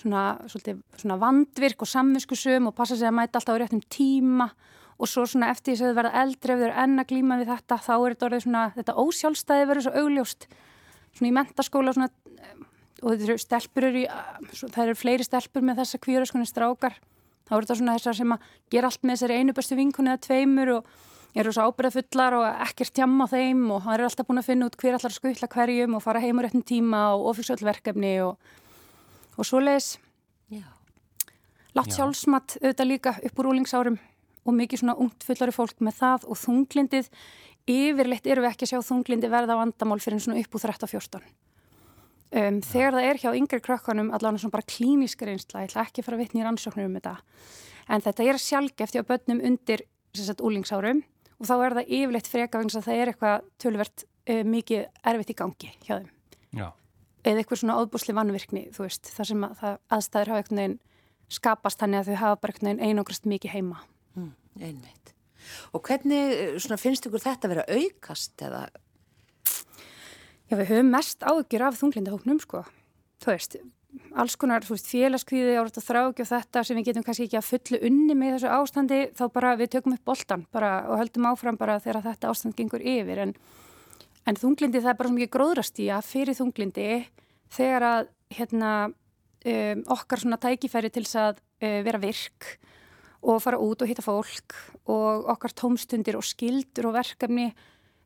svona, 0.00 0.22
svolítið, 0.50 0.80
svona 1.00 1.18
vandvirk 1.20 1.82
og 1.84 1.90
samvinskusum 1.90 2.70
og 2.70 2.76
passa 2.76 2.96
sig 2.96 3.08
að 3.08 3.16
mæta 3.18 3.40
alltaf 3.40 3.56
á 3.56 3.60
réttum 3.62 3.82
tíma. 3.92 4.50
Og 4.96 5.10
svo 5.10 5.26
svona 5.28 5.50
eftir 5.52 5.74
þess 5.74 5.84
að 5.84 5.90
þau 5.90 5.98
verða 5.98 6.22
eldri 6.22 6.52
ef 6.52 6.60
þau 6.60 6.66
eru 6.66 6.76
enn 6.84 7.00
að 7.02 7.08
glýma 7.10 7.40
við 7.40 7.50
þetta 7.52 7.76
þá 7.84 7.94
er 7.96 8.14
þetta 8.14 8.28
orðið 8.28 8.44
svona, 8.46 8.62
þetta 8.76 8.94
ósjálfstæði 9.02 9.66
verður 9.68 9.86
svo 9.86 9.92
augljóst. 10.02 10.46
Svona 11.16 11.28
í 11.28 11.34
mentaskóla 11.36 11.92
svona, 11.96 12.08
og 13.02 13.10
þetta 13.10 13.26
eru 13.26 13.36
stelpur 13.42 13.88
eru 13.90 14.00
í, 14.00 14.06
það 14.62 14.80
eru 14.86 14.96
fleiri 14.96 15.26
stelpur 15.26 15.66
með 15.68 15.82
þessa 15.82 16.00
kvíra 16.00 16.28
svona 16.30 16.48
strákar. 16.48 16.96
Þá 17.46 17.52
er 17.56 17.66
þetta 17.66 17.78
svona 17.80 17.98
þessar 17.98 18.18
sem 18.18 18.32
að 18.34 18.48
gera 18.72 18.88
allt 18.90 19.04
með 19.04 19.18
þessari 19.18 19.36
einu 19.36 19.54
bestu 19.56 19.76
vinkunni 19.78 20.14
eða 20.14 20.24
tveimur 20.24 20.72
og 20.78 20.88
eru 21.36 21.52
svo 21.52 21.68
ábyrðafullar 21.68 22.38
og 22.38 22.46
ekkert 22.64 22.94
tjamma 22.96 23.26
þeim 23.28 23.66
og 23.74 23.82
hann 23.84 23.98
er 23.98 24.06
alltaf 24.08 24.26
búin 24.28 24.40
að 24.40 24.48
finna 24.48 24.68
út 24.70 24.78
hver 24.80 24.96
allar 24.96 25.12
skutla 25.12 25.48
hverjum 25.52 25.98
og 25.98 26.02
fara 26.04 26.22
heim 26.24 26.40
á 26.40 26.44
réttum 26.46 26.64
tíma 26.64 27.02
og 27.12 27.28
ofisöldverkefni 27.34 28.14
og 28.24 28.40
og 29.36 29.48
svo 29.48 29.62
leiðis 29.62 29.96
látt 31.76 31.92
sjálfsmatt 31.92 32.56
auðvitað 32.62 32.88
líka 32.88 33.16
upp 33.28 33.40
úr 33.40 33.50
úlingsárum 33.52 33.98
og 34.46 34.54
mikið 34.56 34.80
svona 34.80 34.96
ungt 35.02 35.26
fullari 35.26 35.52
fólk 35.52 35.82
með 35.84 35.98
það 35.98 36.28
og 36.30 36.38
þunglindið. 36.40 37.10
Yfirleitt 37.66 38.28
eru 38.30 38.44
við 38.44 38.52
ekki 38.52 38.66
að 38.66 38.72
sjá 38.72 38.86
þunglindi 38.86 39.28
verða 39.28 39.58
á 39.58 39.60
vandamál 39.60 39.98
fyrir 40.00 40.22
svona 40.22 40.38
upp 40.40 40.54
úr 40.54 40.62
13-14 40.62 41.26
um, 42.30 42.60
þegar 42.62 42.94
það 42.94 43.08
er 43.08 43.20
hjá 43.22 43.28
yngri 43.34 43.60
krökkunum 43.64 44.12
allavega 44.14 44.44
svona 44.44 44.54
bara 44.54 44.70
klíníska 44.70 45.26
reynsla 45.26 45.64
ég 45.64 45.72
ætla 45.72 45.82
ekki 45.86 46.02
að 46.02 46.06
fara 46.06 46.18
að 46.18 46.22
vitna 46.22 46.42
í 46.42 46.46
rannsóknir 46.46 46.86
um 46.86 46.94
þetta 46.94 47.16
en 47.90 48.06
þetta 48.06 48.26
er 48.30 48.40
sjálfgeft 48.42 48.94
hjá 48.94 49.02
börnum 49.10 49.42
undir 49.50 49.82
sagt, 50.14 50.44
úlingsárum 50.46 51.02
og 51.40 51.50
þá 51.50 51.54
er 51.56 51.78
það 51.80 51.92
yfirleitt 51.98 52.30
freka 52.30 52.62
vegna 52.62 52.78
að 52.78 52.88
það 52.88 53.02
er 53.02 53.12
eitthvað 53.12 53.50
tölvert 53.66 54.06
uh, 54.06 54.42
mikið 54.54 54.86
erfitt 55.12 55.34
í 55.34 55.38
gangi 55.42 55.74
hjá 55.82 55.94
þeim. 55.98 56.10
Já 56.54 56.68
eða 57.26 57.42
eitthvað 57.42 57.62
svona 57.62 57.78
óbúsli 57.82 58.14
vannvirkni, 58.16 58.68
þú 58.74 58.86
veist, 58.86 59.10
þar 59.16 59.30
sem 59.30 59.44
að 59.48 59.66
aðstæður 59.96 60.32
hafa 60.32 60.44
eitthvað 60.44 60.62
einn 60.62 60.78
skapast 61.36 61.82
þannig 61.82 62.02
að 62.02 62.10
þau 62.10 62.18
hafa 62.22 62.40
bara 62.42 62.54
eitthvað 62.54 62.72
einn 62.72 62.82
einograst 62.86 63.28
mikið 63.28 63.54
heima. 63.56 63.82
Mm, 64.14 64.32
einmitt. 64.60 65.14
Og 65.74 65.82
hvernig 65.86 66.58
svona, 66.62 66.78
finnst 66.80 67.06
ykkur 67.06 67.22
þetta 67.22 67.48
að 67.48 67.54
vera 67.54 67.66
aukast 67.70 68.46
eða? 68.46 68.66
Já, 70.46 70.54
við 70.54 70.68
höfum 70.70 70.92
mest 70.94 71.26
ágjur 71.26 71.66
af 71.66 71.80
þunglindahóknum, 71.80 72.38
sko. 72.42 72.62
Þú 73.22 73.32
veist, 73.32 73.56
alls 74.14 74.36
konar, 74.38 74.64
þú 74.66 74.76
veist, 74.76 74.88
félagskvíði, 74.92 75.56
árat 75.58 75.78
og 75.80 75.86
þráki 75.86 76.22
og 76.22 76.30
þetta 76.30 76.62
sem 76.66 76.78
við 76.78 76.90
getum 76.90 77.06
kannski 77.06 77.26
ekki 77.26 77.40
að 77.40 77.48
fullu 77.48 77.80
unni 77.88 78.16
með 78.18 78.36
þessu 78.36 78.52
ástandi, 78.54 79.00
þá 79.18 79.24
bara 79.34 79.54
við 79.58 79.72
tökum 79.74 79.96
upp 79.96 80.06
boltan 80.06 80.46
bara 80.54 80.72
og 80.90 81.00
höldum 81.00 81.30
áfram 81.32 81.58
bara 81.58 81.80
þegar 81.82 82.04
þetta 82.10 82.30
ástand 82.30 82.58
gengur 82.58 82.84
yfir, 82.84 83.22
en 83.26 83.34
En 84.26 84.38
þunglindi 84.38 84.82
það 84.82 84.92
er 84.92 84.98
bara 84.98 85.10
svo 85.10 85.16
mikið 85.16 85.32
gróðrast 85.36 85.80
í 85.82 85.88
að 85.94 86.06
fyrir 86.08 86.38
þunglindi 86.38 86.88
þegar 87.54 87.86
að 87.86 88.08
hérna, 88.34 88.70
um, 88.90 89.84
okkar 89.94 90.22
svona 90.22 90.40
tækifæri 90.42 90.90
til 90.90 91.04
þess 91.04 91.20
að 91.22 91.38
uh, 91.38 91.80
vera 91.86 92.02
virk 92.02 92.56
og 93.26 93.40
fara 93.42 93.60
út 93.62 93.82
og 93.82 93.90
hitta 93.90 94.04
fólk 94.04 94.56
og 94.92 95.30
okkar 95.32 95.54
tómstundir 95.56 96.18
og 96.18 96.26
skildur 96.26 96.90
og 96.90 96.98
verkefni 96.98 97.48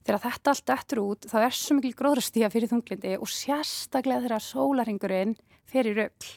þegar 0.04 0.22
þetta 0.24 0.52
allt 0.52 0.72
eftir 0.74 1.00
út 1.02 1.26
þá 1.28 1.38
er 1.42 1.56
svo 1.56 1.76
mikil 1.76 1.96
gróðrastíða 1.98 2.52
fyrir 2.52 2.70
þunglindi 2.70 3.16
og 3.20 3.28
sérstaklega 3.32 4.24
þegar 4.24 4.44
sólaringurinn 4.44 5.34
fer 5.68 5.90
í 5.90 5.96
rögl 5.96 6.30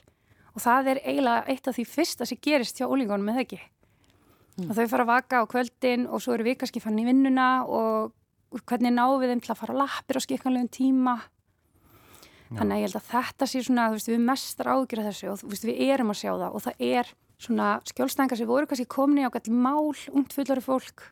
og 0.54 0.64
það 0.64 0.90
er 0.94 1.04
eiginlega 1.04 1.46
eitt 1.54 1.70
af 1.70 1.78
því 1.78 1.86
fyrsta 1.90 2.28
sem 2.30 2.42
gerist 2.44 2.80
hjá 2.80 2.88
ólingunum 2.90 3.30
með 3.30 3.44
ekki 3.46 3.62
mm. 3.62 4.74
þau 4.74 4.84
fara 4.92 5.06
að 5.06 5.14
vaka 5.14 5.42
á 5.42 5.52
kvöldin 5.54 6.06
og 6.10 6.24
svo 6.24 6.36
eru 6.36 6.48
við 6.50 6.60
kannski 6.62 6.84
fann 6.84 7.00
í 7.00 7.08
vinnuna 7.08 7.50
og 7.66 8.14
hvernig 8.62 8.94
náum 8.94 9.20
við 9.22 9.34
þeim 9.34 9.44
til 9.44 9.54
að 9.54 9.62
fara 9.62 9.74
að 9.76 9.82
lappir 9.82 10.20
á 10.20 10.26
skikkanlegum 10.26 10.72
tíma 10.74 11.16
Já. 11.24 12.60
þannig 12.60 12.76
að 12.76 12.80
ég 12.82 12.88
held 12.88 13.00
að 13.00 13.10
þetta 13.10 13.50
sé 13.50 13.64
svona 13.66 13.90
veist, 13.94 14.12
við 14.12 14.24
mestar 14.30 14.72
ágjur 14.74 15.04
þessu 15.08 15.32
og 15.32 15.44
veist, 15.50 15.66
við 15.68 15.82
erum 15.88 16.14
að 16.14 16.22
sjá 16.22 16.32
það 16.32 16.50
og 16.52 16.66
það 16.68 16.86
er 16.94 17.12
svona 17.44 17.72
skjólstængar 17.90 18.40
sem 18.40 18.50
voru 18.50 18.70
kannski 18.70 18.88
komni 18.90 19.26
á 19.26 19.34
gæti 19.34 19.52
mál 19.52 19.92
ungt 20.14 20.36
fullari 20.36 20.64
fólk 20.64 21.08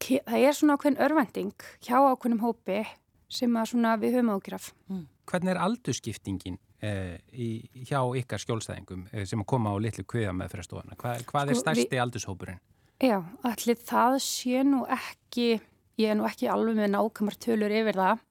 það, 0.00 0.24
það 0.24 0.40
er 0.40 0.56
svona 0.56 0.78
ákveðin 0.78 1.02
örvending 1.04 1.68
hjá 1.84 1.98
ákveðnum 2.00 2.42
hópi 2.46 2.82
sem 3.30 3.54
við 3.54 4.16
höfum 4.16 4.34
ágjur 4.34 4.58
af 4.58 4.72
mm. 4.88 5.06
Hvernig 5.30 5.52
er 5.52 5.60
aldurskiptingin 5.62 6.56
eh, 6.82 7.20
í, 7.30 7.50
hjá 7.86 8.00
ykkar 8.18 8.42
skjólstæðingum 8.42 9.04
eh, 9.12 9.26
sem 9.28 9.42
að 9.42 9.48
koma 9.52 9.70
á 9.70 9.78
litlu 9.78 10.02
kviða 10.08 10.32
með 10.34 10.56
fyrir 10.56 10.66
stofana? 10.66 10.98
Hva, 10.98 11.12
hvað 11.28 11.52
er 11.52 11.58
sko, 11.58 11.62
stærsti 11.62 12.00
aldurshópurinn? 12.02 12.62
Já, 13.00 13.20
allir 13.46 13.78
það 13.86 14.16
sé 14.24 14.64
nú 14.66 14.82
ekki, 14.90 15.60
ég 16.00 16.12
er 16.12 16.18
nú 16.18 16.26
ekki 16.28 16.48
alveg 16.50 16.78
með 16.78 16.92
nákvæmar 16.94 17.38
tölur 17.40 17.74
yfir 17.80 17.98
það, 18.00 18.26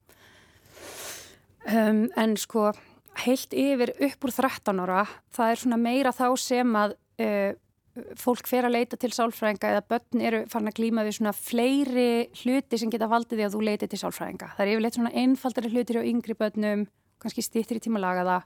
um, 1.70 2.04
en 2.18 2.38
sko 2.40 2.70
heilt 3.26 3.56
yfir 3.56 3.94
upp 4.10 4.28
úr 4.28 4.36
13 4.36 4.84
ára, 4.86 5.08
það 5.36 5.54
er 5.54 5.64
svona 5.64 5.82
meira 5.82 6.14
þá 6.16 6.28
sem 6.40 6.78
að 6.80 6.96
uh, 7.24 7.52
fólk 8.20 8.48
fer 8.48 8.68
að 8.68 8.76
leita 8.78 9.00
til 9.00 9.12
sálfræðinga 9.12 9.74
eða 9.74 9.86
börn 9.92 10.24
eru 10.24 10.40
farin 10.52 10.72
að 10.72 10.78
glýma 10.80 11.04
við 11.08 11.18
svona 11.18 11.34
fleiri 11.36 12.30
hluti 12.44 12.80
sem 12.80 12.92
geta 12.94 13.10
valdið 13.12 13.40
því 13.42 13.48
að 13.48 13.56
þú 13.56 13.64
leiti 13.66 13.90
til 13.90 14.00
sálfræðinga. 14.00 14.52
Það 14.56 14.64
er 14.66 14.72
yfirleitt 14.74 15.00
svona 15.00 15.16
einfaldari 15.24 15.72
hlutir 15.74 16.00
á 16.00 16.04
yngri 16.08 16.36
börnum, 16.40 16.86
kannski 17.20 17.44
stýttir 17.44 17.80
í 17.80 17.84
tíma 17.84 18.02
lagaða. 18.02 18.42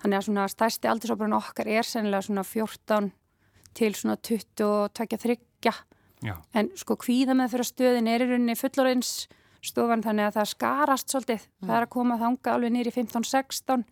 Þannig 0.00 0.18
að 0.20 0.26
svona 0.28 0.46
stærsti 0.48 0.90
aldursóparinn 0.90 1.36
okkar 1.36 1.68
er 1.68 1.88
sennilega 1.88 2.28
svona 2.28 2.44
14 2.46 3.10
til 3.76 3.92
svona 3.96 4.16
22-23 6.24 6.60
en 6.60 6.72
sko 6.78 6.96
hvíða 7.04 7.36
með 7.38 7.54
fyrir 7.54 7.68
stöðin 7.70 8.10
er 8.10 8.24
í 8.24 8.28
rauninni 8.30 8.58
fullorins 8.58 9.14
stofan 9.64 10.04
þannig 10.04 10.28
að 10.28 10.36
það 10.38 10.50
skarast 10.54 11.12
svolítið 11.12 11.40
mm. 11.40 11.64
það 11.68 11.76
er 11.76 11.86
að 11.86 11.94
koma 11.94 12.18
þanga 12.20 12.54
alveg 12.54 12.74
nýri 12.74 12.92
15-16 12.94 13.86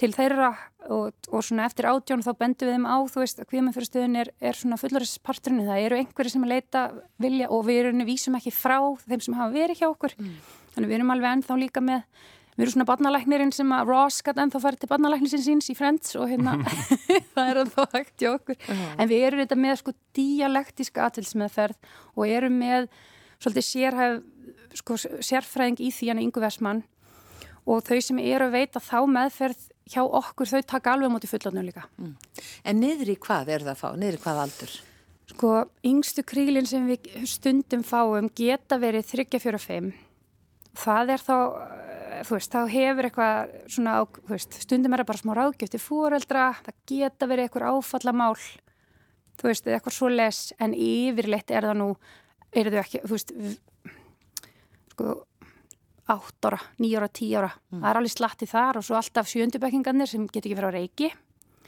til 0.00 0.10
þeirra 0.10 0.50
og, 0.90 1.12
og 1.30 1.44
svona 1.46 1.68
eftir 1.68 1.86
átjón 1.86 2.24
þá 2.26 2.32
bendum 2.40 2.68
við 2.68 2.76
þeim 2.76 2.88
á 2.90 2.96
þú 3.06 3.22
veist 3.22 3.40
að 3.40 3.50
hvíða 3.52 3.64
með 3.64 3.76
fyrir 3.76 3.90
stöðin 3.90 4.20
er, 4.24 4.30
er 4.42 4.58
svona 4.58 4.78
fullorinsparturinn 4.80 5.68
það 5.68 5.84
eru 5.86 6.00
einhverju 6.00 6.34
sem 6.34 6.46
að 6.46 6.54
leita 6.56 6.82
vilja 7.22 7.50
og 7.54 7.62
við 7.68 7.80
erum 7.84 8.06
vísum 8.08 8.38
ekki 8.40 8.52
frá 8.54 8.78
þeim 9.04 9.22
sem 9.22 9.36
hafa 9.38 9.54
verið 9.54 9.80
hjá 9.80 9.88
okkur 9.92 10.16
mm. 10.18 10.32
þannig 10.74 10.90
við 10.90 10.98
erum 10.98 11.14
alveg 11.14 11.36
ennþá 11.38 11.60
líka 11.62 11.84
með 11.84 12.02
Við 12.54 12.62
erum 12.62 12.74
svona 12.76 12.86
barnalæknirinn 12.86 13.50
sem 13.54 13.72
að 13.74 13.88
Ross 13.90 14.22
gæti 14.22 14.44
ennþá 14.44 14.60
farið 14.62 14.82
til 14.84 14.90
barnalæknisinn 14.92 15.42
síns 15.42 15.70
í 15.72 15.74
Friends 15.74 16.14
og 16.14 16.28
hérna 16.30 16.54
það 17.34 17.50
er 17.50 17.60
ennþá 17.64 17.86
hægt 17.96 18.22
í 18.22 18.28
okkur. 18.30 18.58
Uh 18.60 18.70
-huh. 18.70 18.94
En 19.02 19.10
við 19.10 19.26
erum 19.26 19.42
þetta 19.42 19.58
með 19.58 19.76
sko 19.80 19.94
dialektíska 20.14 21.08
atilsmeðferð 21.08 21.76
og 22.14 22.28
erum 22.28 22.58
með 22.58 22.88
svolítið 23.42 23.66
sérhæf, 23.70 24.22
sko, 24.74 24.96
sérfræðing 25.18 25.82
í 25.82 25.90
því 25.90 26.08
hann 26.12 26.22
yngu 26.22 26.40
versmann 26.40 26.84
og 27.66 27.82
þau 27.82 28.00
sem 28.00 28.18
eru 28.18 28.46
að 28.46 28.56
veita 28.58 28.80
þá 28.80 28.98
meðferð 29.08 29.60
hjá 29.90 30.02
okkur 30.04 30.48
þau 30.48 30.62
taka 30.62 30.94
alveg 30.94 31.12
mútið 31.12 31.34
fullotnum 31.34 31.66
líka. 31.66 31.88
Mm. 31.98 32.16
En 32.64 32.80
niður 32.80 33.14
í 33.14 33.16
hvað 33.20 33.48
er 33.48 33.64
það 33.64 33.74
að 33.74 33.80
fá? 33.82 33.88
Niður 33.96 34.18
í 34.18 34.22
hvað 34.24 34.42
aldur? 34.44 34.74
Sko, 35.34 35.52
yngstu 35.82 36.22
krílinn 36.22 36.68
sem 36.68 36.86
við 36.86 37.08
stundum 37.28 37.82
fáum 37.82 38.28
geta 38.36 38.78
verið 38.80 39.08
34-5. 39.14 39.92
Það 40.76 41.14
er 41.14 41.24
þá 41.24 41.36
þú 42.22 42.36
veist, 42.36 42.52
þá 42.54 42.60
hefur 42.70 43.08
eitthvað 43.08 43.54
svona, 43.76 43.96
þú 44.04 44.32
veist, 44.34 44.58
stundum 44.64 44.94
er 44.94 45.02
það 45.02 45.10
bara 45.10 45.22
smá 45.22 45.32
ráðgjöfti 45.38 45.80
fóreldra, 45.82 46.46
það 46.66 46.80
geta 46.90 47.28
verið 47.30 47.48
eitthvað 47.48 47.68
áfallamál, 47.74 48.32
þú 49.40 49.50
veist, 49.50 49.68
eitthvað 49.68 49.96
svo 49.98 50.10
les, 50.12 50.40
en 50.62 50.76
yfirleitt 50.76 51.54
er 51.54 51.68
það 51.70 51.78
nú, 51.82 51.90
er 52.54 52.72
þau 52.72 52.80
ekki, 52.84 53.02
þú 53.04 53.14
veist, 53.16 53.34
sko, 54.94 55.14
átt 56.14 56.48
ára, 56.50 56.60
nýjára, 56.78 57.08
tíjára, 57.08 57.52
mm. 57.72 57.80
það 57.80 57.90
er 57.90 58.00
alveg 58.00 58.14
slatti 58.14 58.48
þar 58.50 58.80
og 58.80 58.86
svo 58.86 58.98
alltaf 59.00 59.30
sjöndubekkingarnir 59.30 60.10
sem 60.10 60.26
getur 60.28 60.50
ekki 60.50 60.58
verið 60.60 60.74
á 60.74 60.76
reiki 60.78 61.14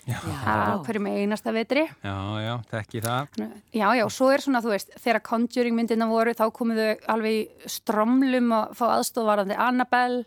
á 0.07 0.79
hverjum 0.87 1.09
einasta 1.11 1.53
vetri. 1.55 1.87
Já, 2.05 2.17
já, 2.43 2.53
þekki 2.71 3.03
það. 3.03 3.41
Já, 3.75 3.87
já, 3.99 4.05
og 4.05 4.13
svo 4.15 4.29
er 4.31 4.45
svona, 4.45 4.63
þú 4.63 4.75
veist, 4.75 4.93
þegar 5.03 5.23
Conjuring 5.27 5.79
myndina 5.79 6.07
voru, 6.11 6.35
þá 6.37 6.45
komuðu 6.55 6.93
alveg 7.11 7.41
í 7.41 7.73
strömlum 7.77 8.55
að 8.55 8.77
fá 8.79 8.85
aðstofvarandi 8.93 9.59
Annabelle. 9.67 10.23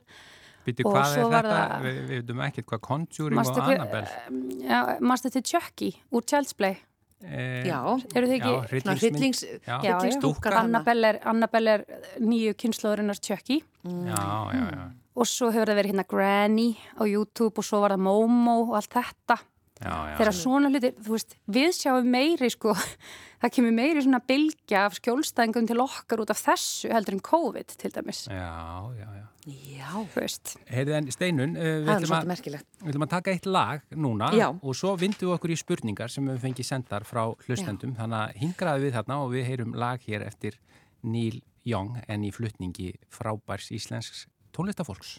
Býtu, 0.68 0.84
hvað 0.84 1.16
er 1.16 1.24
þetta? 1.24 1.56
Það... 1.56 1.88
Við, 1.88 1.98
við 2.02 2.20
veitum 2.20 2.44
ekkert 2.50 2.70
hvað 2.70 2.84
Conjuring 2.90 3.40
og 3.40 3.60
Annabelle 3.64 4.44
Já, 4.60 4.80
maður 5.00 5.22
stætti 5.24 5.42
Chucky 5.48 5.90
úr 6.12 6.26
Child's 6.28 6.56
Play? 6.58 6.76
Eh, 7.20 7.66
já, 7.68 7.80
eru 8.16 8.30
þið 8.30 8.36
ekki 8.38 8.52
hryllings, 9.00 9.42
hryllingstúkar 9.68 10.56
Annabelle 10.56 11.16
er, 11.16 11.20
er 11.20 11.84
nýju 12.24 12.54
kynnslóðurinnar 12.62 13.20
Chucky. 13.20 13.60
Mm. 13.84 14.06
já, 14.08 14.22
já, 14.56 14.64
já. 14.76 14.84
og 15.20 15.28
svo 15.28 15.50
hefur 15.52 15.72
það 15.72 15.80
verið 15.80 15.94
hérna 15.94 16.08
Granny 16.08 16.70
á 16.96 17.04
YouTube 17.04 17.60
og 17.60 17.68
svo 17.68 17.82
var 17.84 17.96
það 17.96 18.06
Momo 18.08 18.56
og 18.70 18.78
allt 18.80 18.96
þetta 18.96 19.40
þegar 19.80 20.36
svona 20.36 20.70
hluti, 20.72 20.92
þú 21.00 21.16
veist, 21.16 21.36
við 21.48 21.72
sjáum 21.78 22.08
meiri 22.12 22.50
sko, 22.52 22.74
það 23.42 23.54
kemur 23.56 23.76
meiri 23.78 24.04
svona 24.04 24.22
bilgja 24.28 24.86
af 24.88 24.98
skjólstæðingum 25.00 25.70
til 25.70 25.80
okkar 25.84 26.24
út 26.24 26.34
af 26.34 26.42
þessu 26.42 26.92
heldur 26.94 27.18
en 27.18 27.26
COVID 27.30 27.76
til 27.80 27.94
dæmis. 27.96 28.26
Já, 28.28 28.90
já, 29.00 29.08
já. 29.20 29.26
Já, 29.50 29.92
þú 29.96 30.20
veist. 30.20 30.56
Heyrðu 30.70 30.96
en 30.98 31.12
Steinun, 31.16 31.56
uh, 31.58 31.70
við 31.88 32.92
ætlum 32.92 33.06
að 33.08 33.14
taka 33.16 33.34
eitt 33.34 33.48
lag 33.50 33.86
núna 33.96 34.34
já. 34.36 34.50
og 34.52 34.76
svo 34.78 34.94
vindum 35.00 35.32
við 35.32 35.38
okkur 35.38 35.56
í 35.56 35.58
spurningar 35.58 36.12
sem 36.14 36.28
við 36.28 36.44
fengið 36.44 36.70
sendar 36.70 37.08
frá 37.08 37.24
hlustendum, 37.48 37.96
já. 37.96 38.02
þannig 38.04 38.20
að 38.20 38.44
hingraðu 38.44 38.86
við 38.86 39.00
þarna 39.00 39.22
og 39.24 39.32
við 39.34 39.48
heyrum 39.48 39.74
lag 39.80 40.04
hér 40.06 40.28
eftir 40.28 40.60
Neil 41.02 41.40
Young 41.64 41.98
en 42.08 42.28
í 42.28 42.34
flutningi 42.36 42.94
frábærs 43.14 43.72
íslensks 43.76 44.28
tónlistafólks 44.56 45.18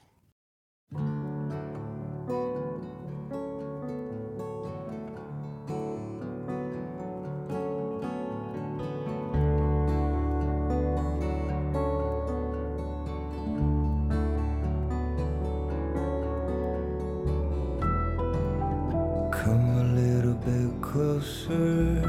closer, 20.92 22.00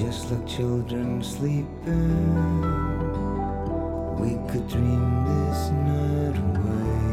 Just 0.05 0.31
like 0.31 0.47
children 0.47 1.23
sleeping, 1.23 2.33
we 4.21 4.31
could 4.49 4.69
dream 4.69 5.25
this 5.25 5.71
night 5.71 6.37
away. 6.37 7.08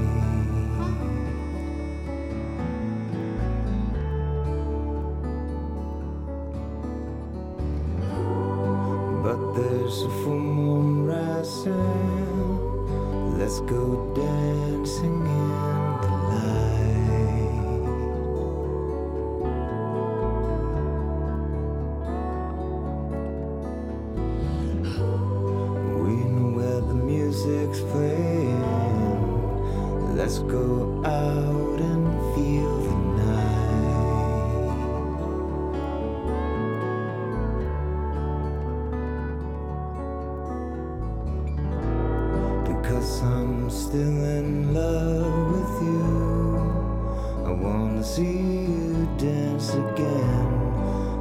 guess 43.05 43.21
I'm 43.21 43.69
still 43.69 44.23
in 44.37 44.73
love 44.73 45.51
with 45.51 45.73
you. 45.83 46.57
I 47.45 47.51
wanna 47.51 48.03
see 48.03 48.23
you 48.23 49.07
dance 49.19 49.75
again 49.75 50.49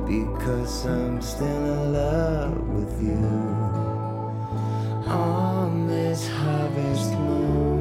because 0.07 0.87
I'm 0.87 1.21
still 1.21 1.47
in 1.47 1.93
love 1.93 2.57
with 2.77 3.03
you. 3.03 3.27
On 5.13 5.87
this 5.87 6.27
harvest 6.27 7.13
moon. 7.19 7.74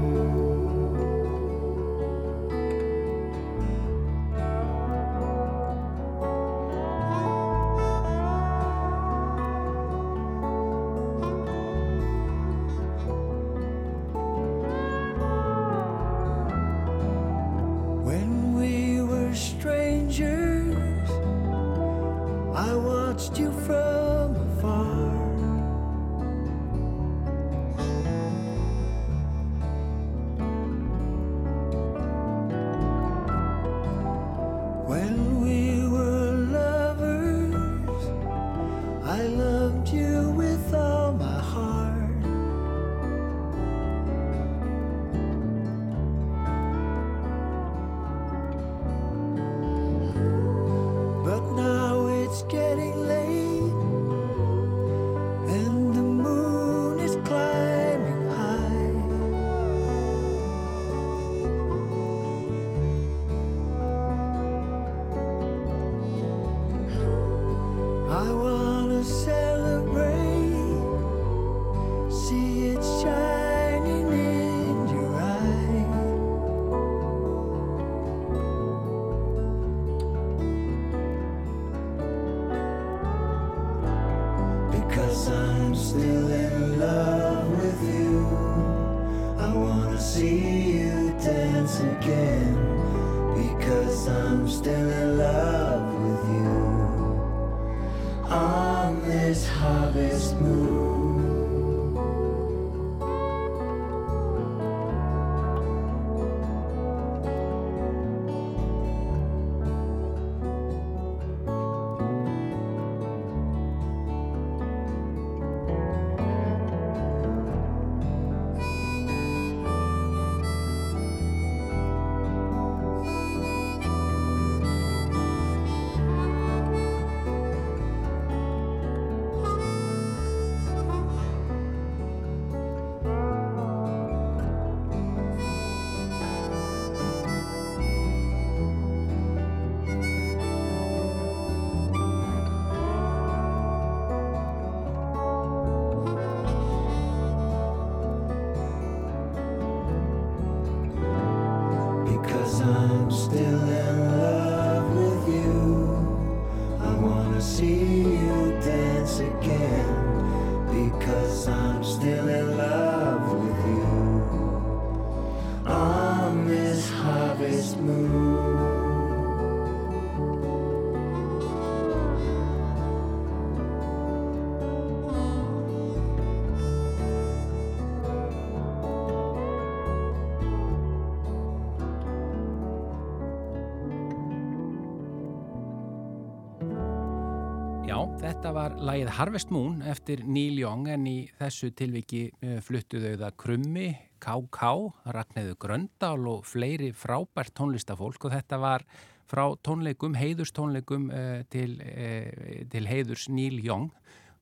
Já, 187.83 187.97
þetta 188.21 188.51
var 188.55 188.73
lagið 188.79 189.09
Harvest 189.17 189.49
Moon 189.51 189.81
eftir 189.91 190.21
Neil 190.23 190.55
Young 190.55 190.85
en 190.93 191.03
í 191.09 191.17
þessu 191.35 191.67
tilviki 191.75 192.21
uh, 192.31 192.61
fluttuðu 192.63 193.11
það 193.19 193.33
Krummi, 193.43 193.87
K.K., 194.23 194.69
Ragnæðu 195.11 195.57
Gröndal 195.59 196.29
og 196.31 196.45
fleiri 196.47 196.93
frábært 196.95 197.51
tónlistafólk 197.59 198.23
og 198.23 198.31
þetta 198.37 198.61
var 198.63 198.85
frá 199.27 199.43
tónleikum, 199.67 200.15
heiðurstónleikum 200.15 201.09
uh, 201.11 201.41
til, 201.51 201.75
uh, 201.83 202.63
til 202.71 202.87
heiðurs 202.87 203.27
Neil 203.27 203.59
Young 203.59 203.91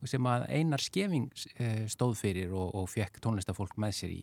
sem 0.06 0.30
að 0.30 0.46
Einar 0.54 0.86
Skeving 0.86 1.32
uh, 1.34 1.88
stóð 1.90 2.20
fyrir 2.22 2.54
og, 2.54 2.76
og 2.78 2.90
fekk 2.94 3.18
tónlistafólk 3.26 3.74
með 3.82 3.98
sér 4.04 4.16
í. 4.20 4.22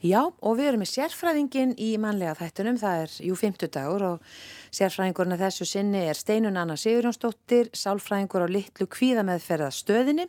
Já, 0.00 0.20
og 0.24 0.56
við 0.58 0.70
erum 0.70 0.82
með 0.84 0.90
sérfræðingin 0.94 1.74
í 1.80 1.90
mannlega 2.00 2.38
þættunum, 2.38 2.78
það 2.80 3.04
er 3.04 3.14
jú 3.26 3.36
50 3.36 3.72
dagur 3.74 4.04
og 4.08 4.34
sérfræðingurinn 4.76 5.36
að 5.36 5.44
þessu 5.44 5.68
sinni 5.68 6.02
er 6.08 6.18
Steinun 6.18 6.58
Anna 6.60 6.76
Sigurjónsdóttir, 6.80 7.68
sálfræðingur 7.76 8.46
á 8.46 8.48
litlu 8.48 8.88
kvíða 8.88 9.26
meðferða 9.28 9.70
stöðinni 9.76 10.28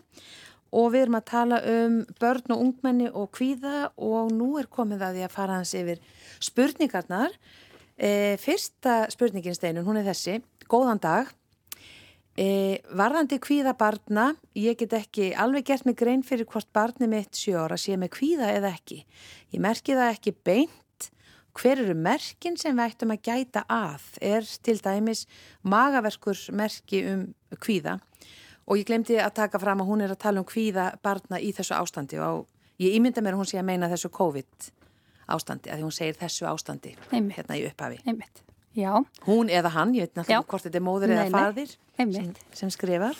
og 0.71 0.93
við 0.93 1.05
erum 1.05 1.19
að 1.19 1.27
tala 1.31 1.59
um 1.67 1.97
börn 2.19 2.55
og 2.55 2.63
ungmenni 2.65 3.09
og 3.11 3.31
kvíða 3.35 3.91
og 3.99 4.31
nú 4.35 4.53
er 4.59 4.69
komið 4.71 5.03
að 5.07 5.17
því 5.17 5.25
að 5.27 5.35
fara 5.35 5.59
hans 5.59 5.73
yfir 5.75 5.99
spurningarnar. 6.43 7.35
E, 7.99 8.37
fyrsta 8.41 9.03
spurningin 9.11 9.55
Steinun, 9.57 9.85
hún 9.85 9.99
er 9.99 10.07
þessi, 10.07 10.39
góðan 10.71 11.01
dag. 11.03 11.31
E, 12.39 12.79
varðandi 12.95 13.41
kvíða 13.43 13.73
barna, 13.75 14.31
ég 14.55 14.77
get 14.79 14.93
ekki 14.95 15.31
alveg 15.35 15.65
gert 15.67 15.87
mig 15.87 15.97
grein 15.99 16.23
fyrir 16.23 16.47
hvort 16.47 16.69
barni 16.73 17.09
mitt 17.11 17.35
sjóra 17.35 17.75
sé 17.79 17.97
með 17.99 18.13
kvíða 18.15 18.53
eða 18.55 18.71
ekki. 18.77 19.01
Ég 19.51 19.63
merki 19.63 19.97
það 19.97 20.13
ekki 20.15 20.35
beint. 20.47 20.77
Hver 21.51 21.81
eru 21.83 21.95
merkin 21.99 22.55
sem 22.55 22.77
við 22.77 22.93
ættum 22.93 23.11
að 23.11 23.25
gæta 23.27 23.65
að? 23.67 24.05
Er 24.23 24.47
til 24.63 24.77
dæmis 24.79 25.25
magaverkur 25.67 26.39
merki 26.55 27.03
um 27.11 27.25
kvíða? 27.59 27.97
Og 28.71 28.79
ég 28.79 28.87
glemdi 28.87 29.17
að 29.19 29.35
taka 29.41 29.59
fram 29.59 29.83
að 29.83 29.91
hún 29.91 30.05
er 30.05 30.13
að 30.13 30.21
tala 30.23 30.39
um 30.39 30.47
kvíða 30.47 30.93
barna 31.03 31.41
í 31.43 31.51
þessu 31.51 31.75
ástandi 31.75 32.21
og 32.23 32.45
ég 32.79 32.95
ímynda 32.95 33.19
mér 33.19 33.35
að 33.35 33.43
hún 33.43 33.51
sé 33.51 33.59
að 33.59 33.67
meina 33.67 33.91
þessu 33.91 34.13
COVID 34.15 34.71
ástandi, 35.31 35.71
að 35.71 35.81
því 35.81 35.87
hún 35.89 35.95
segir 35.95 36.17
þessu 36.19 36.47
ástandi 36.47 36.95
Einmitt. 37.11 37.35
hérna 37.35 37.59
í 37.59 37.67
upphafi. 37.67 37.99
Einmitt. 38.05 38.43
Já, 38.77 38.93
Hún 39.27 39.49
eða 39.51 39.73
hann, 39.75 39.95
ég 39.97 40.07
veit 40.07 40.15
náttúrulega 40.15 40.47
hvort 40.47 40.63
þetta 40.67 40.79
er 40.79 40.85
móður 40.85 41.11
eða 41.11 41.23
nei. 41.27 41.33
faðir 41.33 41.71
sem, 41.97 42.33
sem 42.55 42.69
skrifar. 42.71 43.17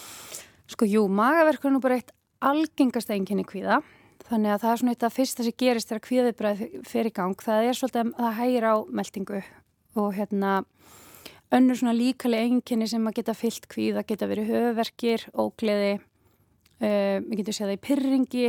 Sko, 0.72 0.88
jú, 0.88 1.08
magaverkur 1.12 1.68
er 1.68 1.76
nú 1.76 1.82
bara 1.84 1.98
eitt 2.00 2.14
algengasta 2.40 3.14
einkenni 3.18 3.44
kvíða. 3.48 3.82
Þannig 4.30 4.54
að 4.54 4.62
það 4.62 4.72
er 4.72 4.80
svona 4.80 4.94
eitt 4.96 5.04
af 5.04 5.18
fyrsta 5.18 5.44
sem 5.44 5.58
gerist 5.60 5.90
þegar 5.92 6.04
kvíðibræð 6.06 6.62
fer 6.88 7.10
í 7.10 7.12
gang. 7.18 7.36
Það 7.44 7.68
er 7.68 7.76
svolítið 7.76 8.02
að 8.06 8.14
það 8.22 8.38
hægir 8.40 8.68
á 8.72 8.76
meldingu 9.02 9.42
og 10.00 10.14
hérna 10.16 10.54
önnur 11.52 11.82
svona 11.82 11.98
líkali 11.98 12.40
einkenni 12.46 12.88
sem 12.88 13.08
að 13.10 13.18
geta 13.20 13.36
fyllt 13.36 13.68
kvíða, 13.68 14.06
geta 14.08 14.30
verið 14.32 14.54
höfverkir, 14.54 15.28
ógleði, 15.36 15.98
við 16.80 17.42
getum 17.42 17.58
séð 17.58 17.66
það 17.68 17.76
í 17.76 17.82
pyrringi 17.90 18.46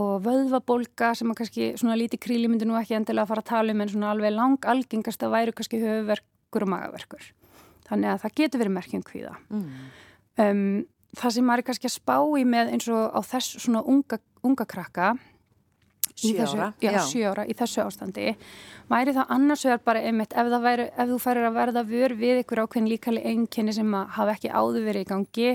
og 0.00 0.24
vöðvabólga 0.24 1.12
sem 1.14 1.30
að 1.30 1.38
kannski 1.40 1.68
svona 1.78 1.98
lítið 1.98 2.22
kríli 2.26 2.48
myndi 2.50 2.66
nú 2.66 2.78
ekki 2.78 2.96
endilega 2.98 3.26
að 3.26 3.30
fara 3.30 3.44
að 3.44 3.50
tala 3.52 3.74
um 3.74 3.84
en 3.84 3.92
svona 3.92 4.14
alveg 4.14 4.34
lang 4.34 4.70
algengast 4.72 5.22
að 5.22 5.36
væru 5.36 5.54
kannski 5.54 5.82
höfuverkur 5.82 6.66
og 6.66 6.72
magaverkur. 6.72 7.28
Þannig 7.86 8.10
að 8.10 8.24
það 8.24 8.34
getur 8.40 8.62
verið 8.64 8.74
merkjum 8.78 9.04
kvíða. 9.06 9.36
Mm. 9.52 9.68
Um, 10.44 10.64
það 11.14 11.36
sem 11.36 11.46
maður 11.46 11.62
er 11.62 11.68
kannski 11.68 11.90
að 11.90 11.94
spá 11.94 12.16
í 12.40 12.48
með 12.48 12.74
eins 12.74 12.88
og 12.90 13.14
á 13.14 13.20
þess 13.22 13.62
svona 13.62 13.84
unga, 13.86 14.18
unga 14.42 14.66
krakka 14.66 15.14
Sjóra, 16.14 16.68
já, 16.78 17.00
sjóra 17.10 17.42
í 17.50 17.54
þessu 17.58 17.80
ástandi 17.82 18.36
væri 18.86 19.14
það 19.16 19.32
annars 19.34 19.64
vegar 19.66 19.80
bara 19.82 20.02
einmitt 20.06 20.36
ef, 20.38 20.50
væri, 20.62 20.84
ef 20.94 21.08
þú 21.10 21.16
færir 21.18 21.48
að 21.48 21.56
verða 21.56 21.82
vör 21.88 22.14
við 22.20 22.42
ykkur 22.44 22.60
ákveðin 22.62 22.90
líkali 22.92 23.22
enginni 23.26 23.74
sem 23.74 23.90
hafa 23.90 24.36
ekki 24.36 24.52
áður 24.52 24.86
verið 24.86 25.02
í 25.02 25.08
gangi 25.08 25.48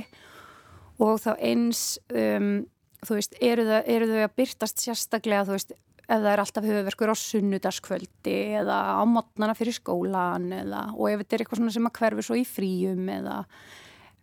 og 0.99 1.21
þá 1.23 1.29
eins 1.37 1.83
um, 2.11 2.65
þú 3.05 3.19
veist, 3.19 3.37
eru 3.43 3.65
þau, 3.67 3.79
eru 3.95 4.09
þau 4.09 4.23
að 4.25 4.33
byrtast 4.39 4.83
sérstaklega, 4.83 5.45
þú 5.47 5.55
veist, 5.55 5.75
ef 6.09 6.23
það 6.23 6.31
er 6.31 6.41
alltaf 6.41 6.65
höfuverkur 6.65 7.11
á 7.13 7.15
sunnudaskvöldi 7.21 8.37
eða 8.63 8.77
á 8.97 9.03
mótnana 9.05 9.55
fyrir 9.57 9.77
skólan 9.77 10.49
eða, 10.57 10.87
og 10.95 11.11
ef 11.11 11.21
þetta 11.21 11.37
er 11.37 11.43
eitthvað 11.43 11.61
svona 11.61 11.75
sem 11.75 11.89
að 11.89 11.99
hverfi 11.99 12.25
svo 12.25 12.39
í 12.39 12.45
fríum 12.49 13.11
eða, 13.13 13.37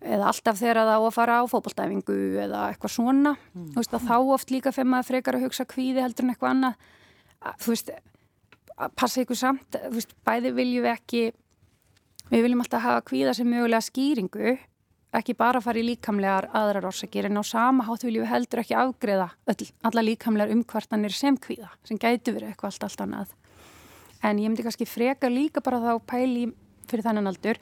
eða 0.02 0.32
alltaf 0.32 0.58
þegar 0.58 0.82
það 0.82 0.92
á 0.98 0.98
að 0.98 1.14
fara 1.14 1.38
á 1.38 1.44
fókbaltæfingu 1.52 2.18
eða 2.42 2.66
eitthvað 2.72 2.94
svona, 2.96 3.36
mm. 3.54 3.70
þú 3.72 3.82
veist, 3.82 3.96
að 3.96 4.10
þá 4.10 4.16
oft 4.34 4.52
líka 4.54 4.74
fyrir 4.74 4.90
maður 4.92 5.10
frekar 5.12 5.38
að 5.38 5.46
hugsa 5.46 5.68
kvíði 5.70 6.02
heldur 6.02 6.26
en 6.26 6.34
eitthvað 6.34 6.54
annað, 6.56 6.86
þú 7.62 7.74
veist, 7.76 7.92
passa 8.98 9.22
ykkur 9.22 9.40
samt, 9.40 9.78
þú 9.86 9.94
veist, 10.00 10.16
bæði 10.26 10.56
viljum 10.58 10.88
við 10.88 10.92
ekki, 10.92 11.26
við 12.32 12.48
viljum 12.48 12.66
alltaf 12.66 12.82
hafa 12.82 13.06
kvíða 13.06 13.36
sem 13.38 13.48
mögulega 13.48 13.86
skýringu 13.86 14.56
ekki 15.16 15.36
bara 15.38 15.62
fara 15.64 15.80
í 15.80 15.84
líkamlegar 15.86 16.48
aðrar 16.56 16.88
orsakir 16.90 17.28
en 17.28 17.40
á 17.40 17.44
sama 17.46 17.86
hátt 17.86 18.04
viljum 18.06 18.26
við 18.26 18.32
heldur 18.32 18.62
ekki 18.62 18.76
afgreða 18.78 19.30
öll, 19.48 19.66
alla 19.88 20.04
líkamlegar 20.04 20.54
umkvartanir 20.54 21.14
sem 21.14 21.38
kvíða, 21.40 21.70
sem 21.88 22.00
gætu 22.00 22.34
verið 22.36 22.52
eitthvað 22.52 22.72
allt, 22.72 22.86
allt 22.88 23.04
annað. 23.06 23.34
En 24.24 24.40
ég 24.40 24.50
myndi 24.50 24.64
kannski 24.66 24.88
freka 24.88 25.30
líka 25.32 25.62
bara 25.64 25.80
þá 25.82 25.92
pæli 26.12 26.48
fyrir 26.86 27.06
þannan 27.06 27.30
aldur 27.30 27.60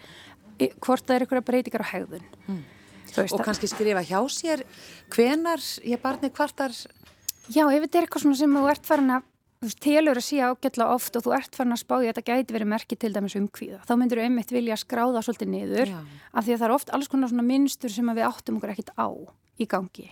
hvort 0.58 1.06
það 1.06 1.16
er 1.16 1.26
eitthvað 1.26 1.46
breytingar 1.48 1.84
á 1.84 1.92
hegðun. 1.92 2.26
Mm. 2.46 2.62
Og 3.24 3.44
kannski 3.46 3.68
skrifa 3.70 4.02
hjá 4.06 4.18
sér 4.32 4.64
hvenar 5.14 5.62
ég 5.86 6.00
barni 6.02 6.30
kvartar? 6.34 6.74
Já, 7.52 7.66
ef 7.68 7.84
þetta 7.84 7.98
er 7.98 8.06
eitthvað 8.06 8.36
sem 8.40 8.56
þú 8.56 8.64
ert 8.70 8.88
farin 8.88 9.14
að 9.18 9.30
þú 9.60 9.68
veist, 9.68 9.80
telur 9.84 10.20
að 10.20 10.26
sé 10.26 10.40
ágjalla 10.44 10.88
oft 10.94 11.16
og 11.18 11.24
þú 11.26 11.36
ert 11.38 11.56
farin 11.58 11.76
að 11.76 11.82
spá 11.84 11.94
í 11.96 12.08
að 12.08 12.10
þetta 12.12 12.26
gæti 12.32 12.56
verið 12.56 12.72
merkið 12.74 13.00
til 13.04 13.12
dæmis 13.14 13.38
um 13.38 13.46
kvíða. 13.48 13.80
Þá 13.88 13.94
myndur 14.00 14.20
þú 14.20 14.26
einmitt 14.26 14.52
vilja 14.54 14.80
skráða 14.80 15.22
svolítið 15.24 15.52
niður 15.54 15.94
Já. 15.94 16.02
af 16.32 16.44
því 16.44 16.56
að 16.56 16.60
það 16.60 16.68
er 16.68 16.76
oft 16.76 16.92
alls 16.96 17.10
konar 17.12 17.32
svona 17.32 17.46
minnstur 17.46 17.94
sem 17.94 18.12
við 18.12 18.28
áttum 18.28 18.60
okkur 18.60 18.74
ekkit 18.74 18.94
á 18.98 19.08
í 19.60 19.68
gangi. 19.70 20.10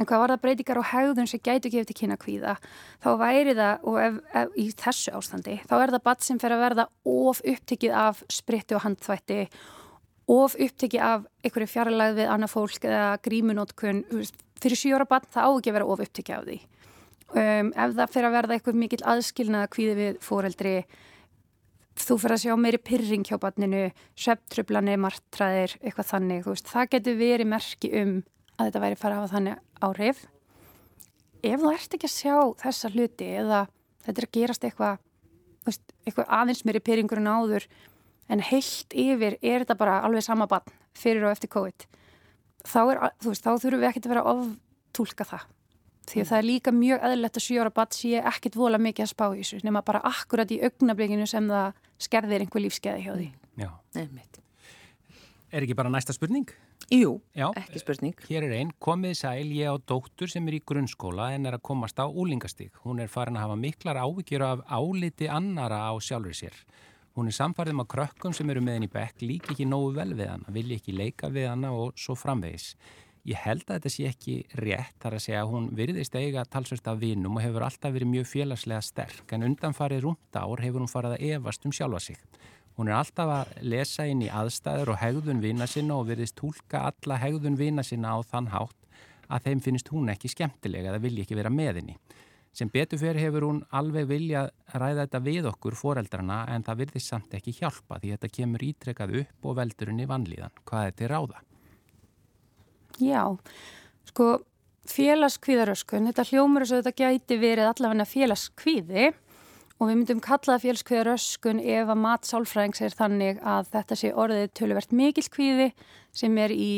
En 0.00 0.08
hvað 0.08 0.22
var 0.22 0.32
það 0.32 0.44
breytingar 0.46 0.80
á 0.80 0.90
hegðun 0.94 1.28
sem 1.28 1.42
gætu 1.44 1.68
gefið 1.68 1.90
til 1.90 1.96
kynna 1.98 2.16
kvíða, 2.16 2.54
þá 3.04 3.08
væri 3.20 3.52
það, 3.52 3.82
og 3.84 3.98
ef, 4.00 4.14
ef, 4.40 4.54
í 4.56 4.64
þessu 4.80 5.12
ástandi, 5.18 5.58
þá 5.68 5.74
er 5.76 5.92
það 5.92 6.04
badd 6.08 6.24
sem 6.24 6.40
fer 6.40 6.54
að 6.56 6.62
verða 6.64 6.86
of 7.12 7.42
upptikið 7.52 7.96
af 8.00 8.22
spritti 8.32 8.78
og 8.78 8.84
handþvætti, 8.86 9.40
of 10.32 10.56
upptikið 10.56 11.04
af 11.04 11.28
einhverju 11.44 11.72
fjarlæð 11.74 12.16
við 12.16 12.32
annað 12.32 12.54
fólk 12.54 12.88
eða 12.88 13.10
grímunótkun, 13.28 14.00
fyrir 14.64 14.80
sjóra 14.80 15.08
badd 15.10 15.28
það 15.34 15.44
á 15.44 15.50
ekki 15.52 15.74
að 15.74 15.76
vera 15.76 15.92
of 15.92 16.04
upptikið 16.06 16.38
af 16.38 16.48
því. 16.48 16.58
Um, 17.30 17.68
ef 17.78 17.92
það 17.94 18.10
fyrir 18.10 18.26
að 18.26 18.34
verða 18.34 18.54
eitthvað 18.56 18.78
mikill 18.80 19.04
aðskilnað 19.06 19.62
að 19.62 19.72
kvíði 19.76 19.92
við 19.94 20.16
fóreldri 20.24 20.72
þú 22.00 22.16
fyrir 22.18 22.34
að 22.34 22.42
sjá 22.42 22.54
meiri 22.58 22.80
pyrring 22.82 23.26
hjá 23.28 23.36
barninu, 23.38 23.82
söptröflani, 24.18 24.96
martræðir, 24.98 25.76
eitthvað 25.80 26.08
þannig, 26.08 26.48
veist, 26.48 26.70
það 26.70 26.88
getur 26.94 27.18
verið 27.20 27.50
merki 27.50 27.90
um 28.00 28.16
að 28.56 28.64
þetta 28.70 28.82
væri 28.84 28.98
fara 28.98 29.14
að 29.14 29.20
hafa 29.20 29.32
þannig 29.34 29.84
áhrif. 29.86 30.24
Ef 31.40 31.62
þú 31.62 31.70
ert 31.74 31.94
ekki 31.96 32.08
að 32.08 32.16
sjá 32.16 32.34
þessa 32.64 32.90
hluti 32.94 33.30
eða 33.42 33.60
þetta 34.06 34.16
er 34.16 34.28
að 34.28 34.34
gerast 34.38 34.66
eitthvað, 34.66 34.98
veist, 35.68 35.94
eitthvað 36.02 36.34
aðeins 36.40 36.64
meiri 36.66 36.82
pyrringur 36.90 37.22
en 37.22 37.30
áður, 37.30 37.68
en 38.30 38.44
heilt 38.50 38.98
yfir 39.06 39.38
er 39.38 39.62
þetta 39.62 39.78
bara 39.78 40.00
alveg 40.06 40.26
sama 40.26 40.50
barn 40.50 40.76
fyrir 40.98 41.28
og 41.28 41.36
eftir 41.36 41.52
COVID, 41.54 41.86
þá, 42.66 42.82
er, 42.88 43.06
veist, 43.22 43.46
þá 43.46 43.54
þurfum 43.54 43.82
við 43.84 43.90
ekki 43.92 44.04
að 44.06 44.14
vera 44.16 44.26
að 44.26 44.44
oftúlka 44.48 45.30
það 45.30 45.48
því 46.10 46.22
að 46.22 46.30
það 46.30 46.40
er 46.40 46.48
líka 46.48 46.74
mjög 46.74 47.06
eðlert 47.10 47.38
að 47.38 47.46
sjóra 47.46 47.72
bat 47.74 47.96
sé 47.96 48.20
ekkit 48.32 48.58
vola 48.58 48.80
mikið 48.82 49.06
að 49.06 49.12
spá 49.14 49.26
í 49.30 49.40
þessu 49.40 49.60
nema 49.66 49.84
bara 49.86 50.02
akkurat 50.10 50.50
í 50.50 50.60
augnablikinu 50.66 51.28
sem 51.30 51.48
það 51.50 51.80
skerðir 52.00 52.44
einhver 52.44 52.66
lífskeiði 52.66 53.06
hjá 53.06 53.14
því. 53.14 53.30
Já, 53.60 53.70
nefnitt 53.96 54.40
Er 55.50 55.64
ekki 55.66 55.74
bara 55.74 55.90
næsta 55.90 56.14
spurning? 56.14 56.46
Jú, 56.94 57.16
Já, 57.34 57.48
ekki 57.58 57.80
spurning. 57.82 58.14
Hér 58.28 58.44
er 58.46 58.52
einn, 58.54 58.70
komið 58.82 59.16
sæl 59.18 59.50
ég 59.50 59.66
á 59.66 59.74
dóttur 59.78 60.30
sem 60.30 60.46
er 60.46 60.56
í 60.58 60.62
grunnskóla 60.66 61.32
en 61.34 61.46
er 61.46 61.56
að 61.58 61.64
komast 61.66 61.98
á 61.98 62.06
úlingastík 62.06 62.78
Hún 62.84 63.02
er 63.02 63.10
farin 63.10 63.38
að 63.38 63.48
hafa 63.48 63.56
miklar 63.58 63.98
ávíkjur 63.98 64.44
af 64.46 64.62
áliti 64.70 65.26
annara 65.26 65.82
á 65.90 65.92
sjálfur 65.98 66.38
sér. 66.38 66.54
Hún 67.18 67.26
er 67.26 67.34
samfarið 67.34 67.80
með 67.80 67.90
krökkum 67.90 68.34
sem 68.34 68.50
eru 68.50 68.62
með 68.62 68.78
henni 68.78 68.90
í 68.90 68.94
bekk 68.94 69.22
líka 69.26 69.50
ekki 69.54 69.66
nógu 69.66 69.90
vel 69.98 70.14
við 70.14 70.30
hana, 70.30 70.54
vilja 70.54 70.78
ekki 70.78 70.94
leika 70.94 71.30
við 71.34 71.48
hana 71.50 71.72
og 71.74 71.98
svo 71.98 72.14
framvegis 72.14 72.76
Ég 73.28 73.36
held 73.36 73.66
að 73.66 73.74
þetta 73.76 73.90
sé 73.92 74.06
ekki 74.08 74.34
rétt 74.56 74.94
þar 75.02 75.16
að 75.18 75.22
segja 75.26 75.40
að 75.42 75.50
hún 75.52 75.66
virðist 75.76 76.14
eiga 76.16 76.44
talsvöld 76.48 76.86
af 76.88 77.00
vinum 77.02 77.34
og 77.36 77.42
hefur 77.44 77.66
alltaf 77.66 77.92
verið 77.92 78.08
mjög 78.14 78.30
félagslega 78.30 78.80
sterk 78.86 79.34
en 79.36 79.44
undanfarið 79.44 80.06
rúmt 80.06 80.38
ár 80.40 80.62
hefur 80.64 80.80
hún 80.80 80.88
farið 80.88 81.16
að 81.18 81.26
evast 81.34 81.66
um 81.68 81.74
sjálfa 81.76 82.00
sig. 82.06 82.22
Hún 82.78 82.88
er 82.88 82.96
alltaf 82.96 83.28
að 83.34 83.50
lesa 83.60 84.06
inn 84.08 84.22
í 84.24 84.30
aðstæður 84.32 84.94
og 84.94 85.00
hegðun 85.02 85.42
vina 85.44 85.68
sinna 85.68 85.98
og 86.00 86.08
virðist 86.08 86.38
tólka 86.40 86.86
alla 86.88 87.18
hegðun 87.20 87.60
vina 87.60 87.84
sinna 87.84 88.14
á 88.16 88.18
þann 88.24 88.48
hátt 88.54 88.88
að 89.28 89.50
þeim 89.50 89.60
finnst 89.68 89.92
hún 89.92 90.08
ekki 90.14 90.32
skemmtilega 90.32 90.88
eða 90.88 91.02
vilja 91.04 91.26
ekki 91.26 91.36
vera 91.36 91.52
með 91.52 91.82
henni. 91.82 91.98
Sem 92.56 92.72
betur 92.72 92.98
fyrir 92.98 93.20
hefur 93.20 93.46
hún 93.46 93.60
alveg 93.76 94.08
vilja 94.10 94.46
ræða 94.72 95.04
þetta 95.04 95.22
við 95.28 95.50
okkur 95.52 95.76
foreldrana 95.76 96.40
en 96.56 96.64
það 96.66 96.82
virðist 96.86 97.12
samt 97.12 97.36
ekki 97.36 97.54
hjálpa 97.60 98.00
því 98.00 98.16
þetta 98.16 98.32
kemur 98.40 98.66
ítrekkað 98.72 99.14
upp 99.20 99.46
og 99.52 99.60
veldur 99.60 99.92
henni 99.92 100.08
vanlíðan. 100.08 100.56
Hvað 100.64 100.88
er 100.88 100.98
til 100.98 101.12
ráða? 101.12 101.44
Já, 103.00 103.24
sko 104.10 104.28
félagskvíðaröskun, 104.90 106.08
þetta 106.10 106.26
hljómur 106.30 106.64
þess 106.64 106.74
að 106.76 106.84
þetta 106.84 107.04
gæti 107.04 107.38
verið 107.40 107.68
allavega 107.70 108.06
félagskvíði 108.08 109.10
og 109.80 109.88
við 109.88 109.96
myndum 109.96 110.20
kalla 110.24 110.56
það 110.56 110.64
félagskvíðaröskun 110.66 111.60
ef 111.62 111.92
að 111.92 112.02
matsálfræðings 112.04 112.82
er 112.84 112.96
þannig 112.96 113.40
að 113.40 113.70
þetta 113.72 113.98
sé 114.00 114.12
orðið 114.12 114.46
töluvert 114.60 114.94
mikil 114.96 115.26
kvíði 115.32 115.68
sem 116.16 116.36
er 116.42 116.52
í 116.52 116.72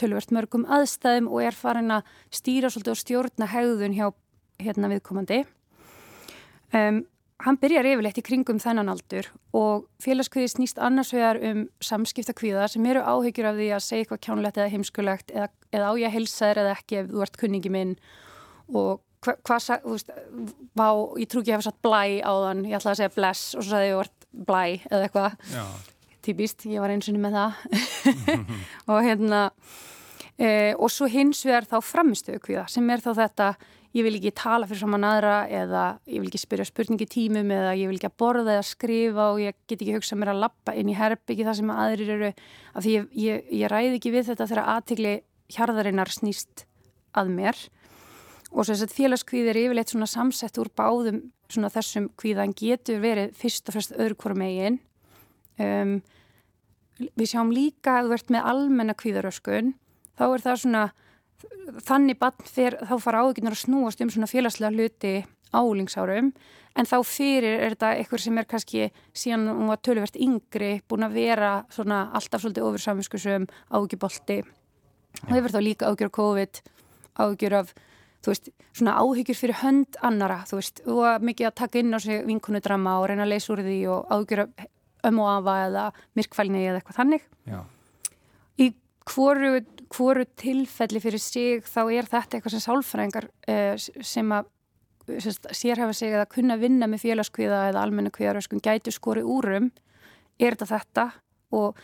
töluvert 0.00 0.32
mörgum 0.32 0.64
aðstæðum 0.70 1.28
og 1.32 1.42
er 1.44 1.56
farin 1.56 1.96
að 1.98 2.12
stýra 2.32 2.70
svolítið 2.72 2.94
og 2.94 3.02
stjórna 3.02 3.50
hegðun 3.52 3.96
hjá 3.98 4.06
hérna 4.62 4.92
viðkomandi. 4.92 5.42
Um, 6.72 7.02
hann 7.42 7.58
byrjar 7.60 7.86
yfirleitt 7.90 8.18
í 8.20 8.24
kringum 8.24 8.60
þennan 8.62 8.90
aldur 8.92 9.28
og 9.56 9.86
félagskviði 10.02 10.50
snýst 10.52 10.80
annars 10.82 11.12
vegar 11.14 11.40
um 11.48 11.64
samskiptakviða 11.82 12.68
sem 12.70 12.86
eru 12.86 13.02
áhyggjur 13.02 13.48
af 13.50 13.56
því 13.58 13.68
að 13.76 13.84
segja 13.86 14.04
eitthvað 14.04 14.22
kjánlegt 14.26 14.60
eða 14.60 14.72
heimskulegt 14.74 15.32
eða, 15.34 15.48
eða 15.74 15.88
á 15.90 15.92
ég 15.98 16.08
að 16.08 16.16
helsa 16.18 16.50
þér 16.50 16.62
eða 16.62 16.74
ekki 16.76 17.00
ef 17.00 17.08
þú 17.10 17.24
ert 17.26 17.38
kunningi 17.40 17.72
minn. 17.74 17.94
Og 18.72 19.02
hvað, 19.24 19.40
hva, 19.48 19.58
þú 19.84 19.96
veist, 19.96 20.12
vá, 20.78 20.88
ég 21.22 21.30
trú 21.30 21.42
ekki 21.42 21.52
að 21.52 21.58
hafa 21.58 21.68
satt 21.68 21.80
blæ 21.86 22.02
á 22.22 22.32
þann, 22.46 22.66
ég 22.68 22.78
ætlaði 22.78 22.92
að 22.94 23.00
segja 23.02 23.14
bless 23.16 23.56
og 23.56 23.62
svo 23.62 23.70
sagði 23.72 23.88
ég 23.90 23.96
að 23.96 24.04
ert 24.06 24.28
blæ 24.50 24.64
eða 24.90 25.08
eitthvað, 25.08 25.48
típist, 26.22 26.66
ég 26.70 26.84
var 26.84 26.94
einsunni 26.94 27.22
með 27.22 27.38
það. 27.40 27.62
Og 28.92 29.02
hérna 29.02 29.46
e, 30.38 30.74
og 30.78 30.90
svo 30.92 31.08
hins 31.10 31.42
vegar 31.46 31.66
þá 31.68 31.78
framistöðu 31.84 32.42
kviða 32.42 32.66
sem 32.70 32.88
er 32.90 33.02
þá 33.02 33.12
þetta 33.18 33.48
ég 33.92 34.06
vil 34.06 34.14
ekki 34.16 34.32
tala 34.36 34.68
fyrir 34.68 34.80
saman 34.80 35.04
aðra 35.04 35.34
eða 35.52 35.82
ég 36.08 36.22
vil 36.22 36.30
ekki 36.30 36.40
spyrja 36.40 36.66
spurningi 36.68 37.06
tímum 37.10 37.50
eða 37.52 37.74
ég 37.76 37.90
vil 37.90 37.98
ekki 37.98 38.08
að 38.08 38.16
borða 38.22 38.56
eða 38.56 38.64
skrifa 38.66 39.28
og 39.34 39.42
ég 39.42 39.58
get 39.68 39.78
ekki 39.80 39.96
hugsað 39.98 40.20
mér 40.22 40.32
að 40.32 40.42
lappa 40.46 40.74
inn 40.78 40.92
í 40.92 40.96
herbyggi 40.96 41.46
það 41.48 41.58
sem 41.60 41.74
aðrir 41.74 42.12
eru. 42.16 42.32
Af 42.72 42.86
því 42.86 42.94
ég, 42.96 43.10
ég, 43.20 43.52
ég 43.62 43.72
ræði 43.72 43.98
ekki 43.98 44.14
við 44.14 44.30
þetta 44.30 44.48
þegar 44.48 44.72
aðtikli 44.76 45.14
hjarðarinnar 45.52 46.12
snýst 46.12 46.64
að 47.18 47.34
mér. 47.36 47.60
Og 48.52 48.68
þess 48.68 48.86
að 48.86 48.96
félagskvíð 48.96 49.52
er 49.52 49.60
yfirleitt 49.66 49.92
svona 49.92 50.08
samsett 50.08 50.60
úr 50.60 50.72
báðum 50.76 51.22
svona 51.52 51.68
þessum 51.72 52.08
kvíðan 52.20 52.56
getur 52.56 53.00
verið 53.02 53.36
fyrst 53.36 53.68
og 53.68 53.76
fremst 53.76 53.94
öðru 53.96 54.16
hverju 54.22 54.40
megin. 54.40 54.80
Um, 55.60 55.98
við 57.12 57.32
sjáum 57.32 57.52
líka 57.52 57.98
að 57.98 58.08
þú 58.08 58.16
ert 58.16 58.32
með 58.32 58.50
almenna 58.52 58.96
kvíðaröskun 58.96 59.72
þá 60.16 60.24
er 60.30 60.44
það 60.44 60.60
svona 60.64 60.84
þannig 61.86 62.18
bann 62.20 62.48
fyrir, 62.48 62.78
þá 62.86 62.96
fara 63.02 63.22
áðuginnar 63.22 63.56
að 63.56 63.62
snúast 63.64 64.02
um 64.02 64.10
svona 64.12 64.30
félagslega 64.30 64.74
hluti 64.74 65.14
álingsárum 65.52 66.32
en 66.78 66.88
þá 66.88 66.96
fyrir 67.04 67.60
er 67.60 67.74
þetta 67.74 67.92
eitthvað 67.98 68.24
sem 68.24 68.40
er 68.40 68.48
kannski 68.48 68.88
síðan 69.12 69.48
hún 69.50 69.70
var 69.72 69.80
töluvert 69.84 70.16
yngri 70.16 70.72
búin 70.88 71.06
að 71.06 71.16
vera 71.20 71.52
svona 71.72 72.06
alltaf 72.16 72.44
svolítið 72.44 72.68
ofursamvinskusum 72.68 73.48
áhugibolti 73.70 74.42
og 74.42 75.32
hefur 75.34 75.52
þá 75.52 75.60
líka 75.60 75.90
áhugjur 75.90 76.08
af 76.08 76.16
COVID 76.18 76.62
áhugjur 77.20 77.58
af 77.60 77.74
þú 78.22 78.32
veist, 78.32 78.50
svona 78.72 78.94
áhyggjur 79.02 79.38
fyrir 79.38 79.58
hönd 79.62 79.98
annara, 80.06 80.42
þú 80.48 80.60
veist, 80.60 80.82
og 80.86 81.24
mikið 81.26 81.48
að 81.48 81.56
taka 81.58 81.80
inn 81.80 81.96
á 81.96 81.98
sig 82.02 82.22
vinkunudrama 82.28 82.98
og 83.00 83.08
reyna 83.10 83.26
að 83.26 83.34
leysa 83.34 83.52
úr 83.54 83.64
því 83.66 83.78
og 83.90 84.12
áhyggjur 84.14 84.44
af 84.44 84.66
ömu 85.10 85.26
afa 85.26 85.56
eða 85.66 85.86
myrkfælni 86.18 86.62
eða 86.62 86.80
eitthvað 86.80 86.98
þannig. 87.00 87.24
Já. 87.50 87.58
Hvoru, 89.10 89.60
hvoru 89.92 90.26
tilfelli 90.38 91.02
fyrir 91.02 91.22
sig 91.22 91.64
þá 91.66 91.82
er 91.90 92.08
þetta 92.10 92.38
eitthvað 92.38 92.56
sem 92.56 92.64
sálfræðingar 92.66 93.28
uh, 93.50 93.74
sem 93.78 94.34
að 94.34 94.50
sérhafa 95.52 95.94
sig 95.98 96.14
að 96.14 96.28
kunna 96.30 96.56
vinna 96.60 96.86
með 96.86 97.08
félagskviða 97.08 97.64
eða 97.72 97.82
almenna 97.82 98.12
kviðaröskun 98.14 98.62
gætu 98.62 98.92
skori 98.94 99.24
úrum 99.26 99.72
er 100.38 100.54
þetta 100.54 100.68
þetta 100.70 101.06
og 101.52 101.80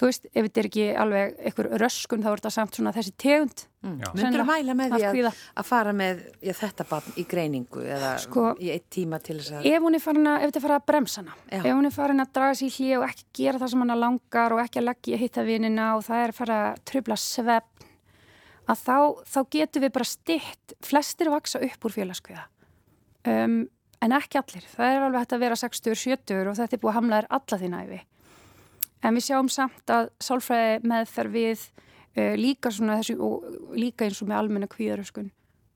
þú 0.00 0.08
veist, 0.08 0.28
ef 0.30 0.46
þetta 0.46 0.60
er 0.60 0.68
ekki 0.70 0.84
alveg 1.02 1.40
einhver 1.48 1.68
röskun 1.82 2.22
þá 2.24 2.28
er 2.30 2.40
þetta 2.40 2.52
samt 2.54 2.76
svona 2.78 2.92
þessi 2.96 3.12
tegund. 3.20 3.64
Mm. 3.80 3.98
Myndur 4.16 4.42
að 4.42 4.48
mæla 4.48 4.76
með 4.76 4.94
því 4.96 5.24
að, 5.28 5.40
að 5.60 5.68
fara 5.68 5.92
með 5.96 6.22
já, 6.44 6.52
þetta 6.56 6.86
barn 6.88 7.18
í 7.20 7.24
greiningu 7.28 7.84
eða 7.84 8.12
sko, 8.20 8.46
í 8.60 8.70
eitt 8.74 8.88
tíma 8.92 9.20
til 9.24 9.38
þess 9.38 9.54
að 9.56 9.68
Ef 9.70 9.84
hún 9.84 9.96
er 9.96 10.04
farin 10.04 10.30
að, 10.30 10.36
ef 10.40 10.50
þetta 10.50 10.60
er 10.60 10.64
farin 10.66 10.78
að 10.78 10.86
bremsa 10.90 11.22
hana 11.22 11.36
já. 11.38 11.60
ef 11.60 11.68
hún 11.70 11.88
er 11.88 11.94
farin 11.94 12.24
að 12.24 12.32
draga 12.36 12.58
sér 12.60 12.74
hlið 12.76 12.94
og 12.98 13.06
ekki 13.08 13.26
gera 13.40 13.62
það 13.62 13.72
sem 13.72 13.84
hana 13.86 13.98
langar 14.02 14.56
og 14.56 14.62
ekki 14.64 14.82
að 14.82 14.86
leggja 14.90 15.16
að 15.16 15.24
hitta 15.24 15.46
vinina 15.48 15.88
og 15.96 16.04
það 16.08 16.24
er 16.24 16.34
að 16.34 16.40
fara 16.40 16.60
að 16.66 16.84
tröfla 16.92 17.18
svefn 17.24 17.88
að 18.70 18.84
þá, 18.84 18.98
þá 19.32 19.40
getur 19.56 19.84
við 19.86 19.94
bara 19.96 20.10
stitt 20.12 20.76
flestir 20.84 21.32
vaksa 21.32 21.60
upp 21.64 21.88
úr 21.88 21.96
félagskviða. 21.96 22.44
Um, 23.26 23.56
en 24.04 24.14
ekki 24.14 24.38
allir. 24.38 24.68
Það 24.76 24.92
er 24.92 25.06
alveg 25.06 25.24
hægt 25.24 25.34
að 25.34 25.42
vera 25.42 25.58
60-70 25.58 26.44
og 26.44 26.60
þetta 26.60 26.76
er 26.76 26.82
búið 26.84 26.92
að 26.92 26.98
hamla 27.00 27.18
þér 27.18 27.30
alla 27.40 27.58
því 27.60 27.72
næfi 27.74 28.00
En 29.00 29.16
við 29.16 29.30
sjáum 29.30 29.48
samt 29.52 29.92
að 29.92 30.10
sálfræði 30.20 30.80
meðferð 30.88 31.36
við 31.36 31.66
uh, 31.66 32.34
líka, 32.38 32.72
þessu, 32.72 33.16
líka 33.76 34.06
eins 34.06 34.20
og 34.20 34.30
með 34.30 34.42
almenna 34.42 34.70
kvíðaröskun. 34.70 35.30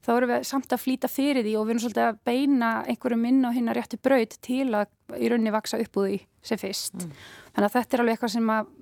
Þá 0.05 0.11
erum 0.19 0.33
við 0.35 0.43
samt 0.45 0.73
að 0.77 0.83
flýta 0.83 1.09
fyrir 1.09 1.47
því 1.47 1.53
og 1.57 1.65
við 1.65 1.73
erum 1.75 1.83
svolítið 1.87 2.07
að 2.11 2.17
beina 2.29 2.71
einhverju 2.93 3.17
minna 3.17 3.49
og 3.49 3.57
hinn 3.57 3.71
að 3.73 3.79
rétti 3.79 3.99
braud 4.05 4.35
til 4.45 4.67
að 4.77 4.91
í 5.17 5.31
rauninni 5.33 5.55
vaksa 5.55 5.81
upp 5.81 5.97
úr 5.97 6.11
því 6.11 6.19
sem 6.45 6.61
fyrst. 6.61 6.99
Mm. 6.99 7.15
Þannig 7.55 7.69
að 7.71 7.77
þetta 7.79 7.97
er 7.97 8.03
alveg 8.03 8.19
eitthvað 8.19 8.35
sem 8.35 8.51
að 8.53 8.75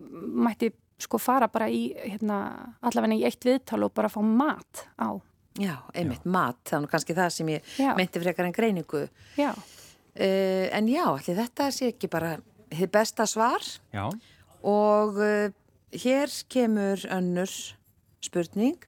mætti 0.49 0.71
sko 1.03 1.21
fara 1.23 1.49
bara 1.51 1.69
í 1.71 1.85
hérna, 1.95 2.41
allavega 2.83 3.21
í 3.21 3.23
eitt 3.29 3.47
viðtal 3.47 3.85
og 3.87 3.95
bara 3.95 4.11
fá 4.11 4.19
mat 4.27 4.83
á. 4.99 5.15
Já, 5.61 5.77
einmitt 5.95 6.27
já. 6.27 6.33
mat, 6.35 6.59
þannig 6.67 6.91
kannski 6.91 7.15
það 7.15 7.33
sem 7.37 7.55
ég 7.55 7.73
já. 7.79 7.93
meinti 7.95 8.23
frekar 8.23 8.49
en 8.49 8.57
greiningu. 8.57 9.07
Já. 9.39 9.53
Uh, 9.53 10.67
en 10.75 10.91
já, 10.91 11.05
allir 11.07 11.39
þetta 11.39 11.71
sé 11.71 11.93
ekki 11.93 12.11
bara 12.11 12.35
þið 12.73 12.95
besta 12.99 13.31
svar. 13.31 13.63
Já 13.95 14.09
og 14.62 15.18
uh, 15.20 15.51
hér 15.92 16.33
kemur 16.53 17.03
önnur 17.12 17.51
spurning. 18.22 18.79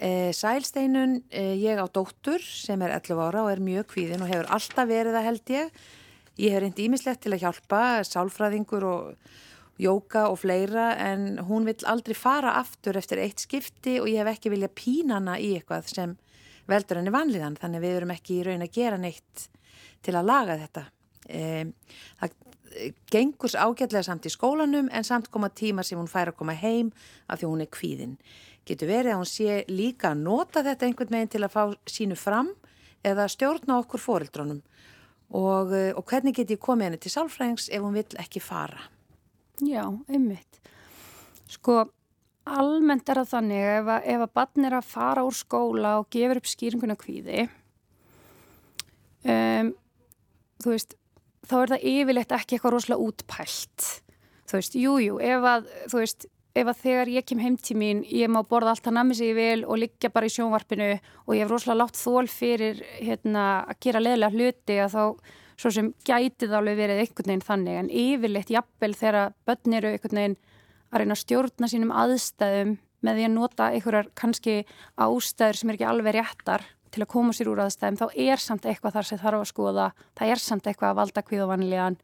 Uh, 0.00 0.32
Sælsteinun, 0.32 1.20
uh, 1.28 1.54
ég 1.56 1.76
á 1.80 1.86
dóttur 1.88 2.40
sem 2.40 2.80
er 2.82 2.96
11 2.96 3.20
ára 3.20 3.44
og 3.44 3.52
er 3.52 3.62
mjög 3.64 3.92
kvíðin 3.92 4.24
og 4.24 4.32
hefur 4.32 4.50
alltaf 4.56 4.88
verið 4.88 5.20
að 5.20 5.28
held 5.28 5.54
ég. 5.54 5.70
Ég 6.40 6.54
hef 6.54 6.64
reyndi 6.64 6.88
ímislegt 6.88 7.22
til 7.24 7.34
að 7.36 7.44
hjálpa 7.44 7.82
sálfræðingur 8.08 8.86
og 8.88 9.30
jóka 9.80 10.26
og 10.28 10.40
fleira 10.42 10.92
en 11.00 11.38
hún 11.48 11.66
vil 11.68 11.76
aldrei 11.88 12.16
fara 12.16 12.56
aftur 12.60 12.98
eftir 13.00 13.20
eitt 13.22 13.40
skipti 13.40 13.98
og 14.00 14.08
ég 14.10 14.20
hef 14.20 14.34
ekki 14.34 14.52
vilja 14.52 14.68
pínana 14.72 15.38
í 15.40 15.54
eitthvað 15.56 15.88
sem 15.92 16.16
veldur 16.70 17.00
henni 17.00 17.12
vanliðan 17.14 17.58
þannig 17.60 17.84
við 17.84 17.96
erum 17.98 18.14
ekki 18.14 18.38
í 18.38 18.44
raun 18.46 18.64
að 18.64 18.74
gera 18.76 19.00
neitt 19.00 19.48
til 20.04 20.16
að 20.16 20.28
laga 20.28 20.56
þetta. 20.60 20.84
Um, 21.30 21.72
það 22.20 22.36
gengur 23.10 23.50
ágætlega 23.50 24.04
samt 24.06 24.26
í 24.28 24.32
skólanum 24.32 24.88
en 24.92 25.06
samt 25.06 25.30
koma 25.30 25.50
tíma 25.50 25.84
sem 25.86 25.98
hún 25.98 26.10
fær 26.10 26.32
að 26.32 26.38
koma 26.38 26.54
heim 26.54 26.92
af 27.28 27.40
því 27.40 27.50
hún 27.50 27.64
er 27.64 27.70
kvíðin. 27.74 28.16
Getur 28.68 28.90
verið 28.90 29.14
að 29.14 29.20
hún 29.20 29.30
sé 29.30 29.60
líka 29.68 30.12
að 30.12 30.24
nota 30.24 30.62
þetta 30.66 30.86
einhvern 30.86 31.14
veginn 31.16 31.32
til 31.32 31.44
að 31.44 31.54
fá 31.54 31.62
sínu 31.90 32.18
fram 32.18 32.52
eða 33.06 33.28
stjórna 33.32 33.80
okkur 33.80 34.02
fórildrónum 34.02 34.60
og, 35.30 35.72
eh, 35.74 35.92
og 35.96 36.04
hvernig 36.04 36.34
get 36.36 36.50
ég 36.50 36.60
komið 36.60 36.90
henni 36.90 37.00
til 37.00 37.14
sálfræðings 37.14 37.70
ef 37.70 37.82
hún 37.82 37.96
vill 37.96 38.18
ekki 38.20 38.42
fara? 38.42 38.82
Já, 39.60 39.84
einmitt. 40.08 40.60
Sko, 41.50 41.84
almennt 42.46 43.08
er 43.08 43.22
það 43.22 43.32
þannig 43.34 43.64
ef 43.70 43.90
að, 43.96 44.06
ef 44.14 44.24
að 44.24 44.34
barn 44.38 44.68
er 44.68 44.76
að 44.78 44.90
fara 44.90 45.24
úr 45.26 45.36
skóla 45.36 45.96
og 46.00 46.08
gefur 46.12 46.40
upp 46.40 46.48
skýringuna 46.48 46.96
kvíði 46.98 47.48
um, 49.24 49.72
þú 50.62 50.72
veist 50.74 50.96
þá 51.46 51.56
er 51.62 51.72
það 51.74 51.88
yfirleitt 51.92 52.34
ekki 52.36 52.56
eitthvað 52.56 52.74
rosalega 52.76 53.06
útpælt. 53.06 53.88
Þú 54.50 54.58
veist, 54.58 54.76
jújú, 54.76 55.00
jú, 55.04 55.18
ef 55.22 55.46
að 55.46 55.68
þú 55.92 56.00
veist, 56.02 56.26
ef 56.58 56.70
að 56.72 56.80
þegar 56.82 57.10
ég 57.14 57.26
kem 57.28 57.42
heim 57.42 57.56
til 57.62 57.76
mín 57.78 58.00
ég 58.10 58.30
má 58.32 58.40
borða 58.46 58.74
allt 58.74 58.88
að 58.90 58.96
namni 58.96 59.16
sig 59.16 59.34
vel 59.36 59.62
og 59.64 59.78
liggja 59.78 60.10
bara 60.10 60.26
í 60.26 60.34
sjónvarpinu 60.34 60.88
og 60.96 61.36
ég 61.36 61.44
hef 61.44 61.52
rosalega 61.52 61.84
látt 61.84 62.00
þól 62.00 62.26
fyrir 62.30 62.82
hérna 62.98 63.44
að 63.70 63.78
gera 63.86 64.02
leðilega 64.02 64.34
hluti 64.34 64.78
að 64.82 64.96
þá 64.96 65.04
svo 65.60 65.72
sem 65.76 65.90
gætið 66.08 66.56
alveg 66.56 66.78
verið 66.80 67.02
einhvern 67.04 67.30
veginn 67.30 67.46
þannig. 67.46 67.78
En 67.80 67.90
yfirleitt 68.02 68.52
jafnvel 68.52 68.94
þegar 68.96 69.34
börn 69.46 69.78
eru 69.78 69.92
einhvern 69.94 70.20
veginn 70.20 70.38
að 70.90 71.02
reyna 71.02 71.16
að 71.16 71.22
stjórna 71.22 71.70
sínum 71.70 71.94
aðstæðum 71.94 72.76
með 73.06 73.18
því 73.18 73.26
að 73.26 73.34
nota 73.36 73.70
einhverjar 73.70 74.10
kannski 74.18 74.56
ástæður 75.00 75.60
sem 75.60 75.70
er 75.70 75.78
ekki 75.78 75.88
alveg 75.88 76.16
réttar 76.16 76.66
til 76.90 77.04
að 77.04 77.10
koma 77.12 77.34
sér 77.36 77.50
úr 77.52 77.62
aðstæðum 77.64 77.98
þá 78.00 78.06
er 78.14 78.42
samt 78.42 78.66
eitthvað 78.66 78.96
þar 78.98 79.08
sem 79.08 79.20
þarf 79.20 79.44
að 79.44 79.50
skoða 79.52 79.90
það 80.18 80.32
er 80.34 80.42
samt 80.42 80.66
eitthvað 80.66 80.92
að 80.92 81.00
valda 81.00 81.24
kvíð 81.26 81.44
og 81.44 81.52
vanlíðan 81.52 81.98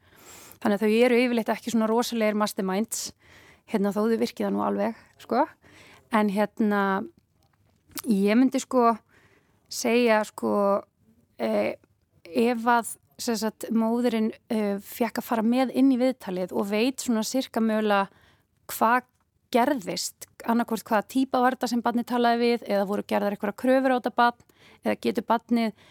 þannig 0.62 0.77
að 0.77 0.85
þau 0.85 0.99
eru 1.07 1.22
yfirleitt 1.22 1.53
ekki 1.55 1.72
svona 1.75 1.88
rosalegir 1.90 2.38
masterminds 2.38 3.09
hérna 3.70 3.92
þó 3.94 4.05
þau 4.05 4.20
virkið 4.20 4.46
það 4.46 4.55
nú 4.55 4.62
alveg 4.64 5.01
sko. 5.22 5.46
En 6.14 6.31
hérna 6.31 6.83
ég 8.07 8.38
myndi 8.38 8.61
sko 8.62 8.92
segja 9.72 10.22
sko 10.29 10.53
eh, 11.42 11.75
ef 12.25 12.68
að 12.70 12.94
sagt, 13.18 13.68
móðurinn 13.72 14.31
eh, 14.53 14.77
fekk 14.83 15.20
að 15.20 15.27
fara 15.27 15.44
með 15.46 15.75
inn 15.79 15.90
í 15.94 16.01
viðtalið 16.01 16.55
og 16.55 16.70
veit 16.70 17.03
svona 17.03 17.25
cirka 17.27 17.62
mögulega 17.64 18.07
hvað 18.70 19.07
gerðist 19.55 20.29
annarkvært 20.47 20.87
hvaða 20.87 21.09
típa 21.13 21.41
var 21.43 21.57
þetta 21.57 21.71
sem 21.73 21.83
barni 21.85 22.05
talaði 22.07 22.43
við 22.43 22.67
eða 22.69 22.89
voru 22.89 23.05
gerðar 23.09 23.37
eitthvað 23.37 23.59
kröfur 23.63 23.95
á 23.95 23.99
þetta 23.99 24.15
barn 24.21 24.45
eða 24.85 24.99
getur 25.03 25.27
barnið 25.27 25.87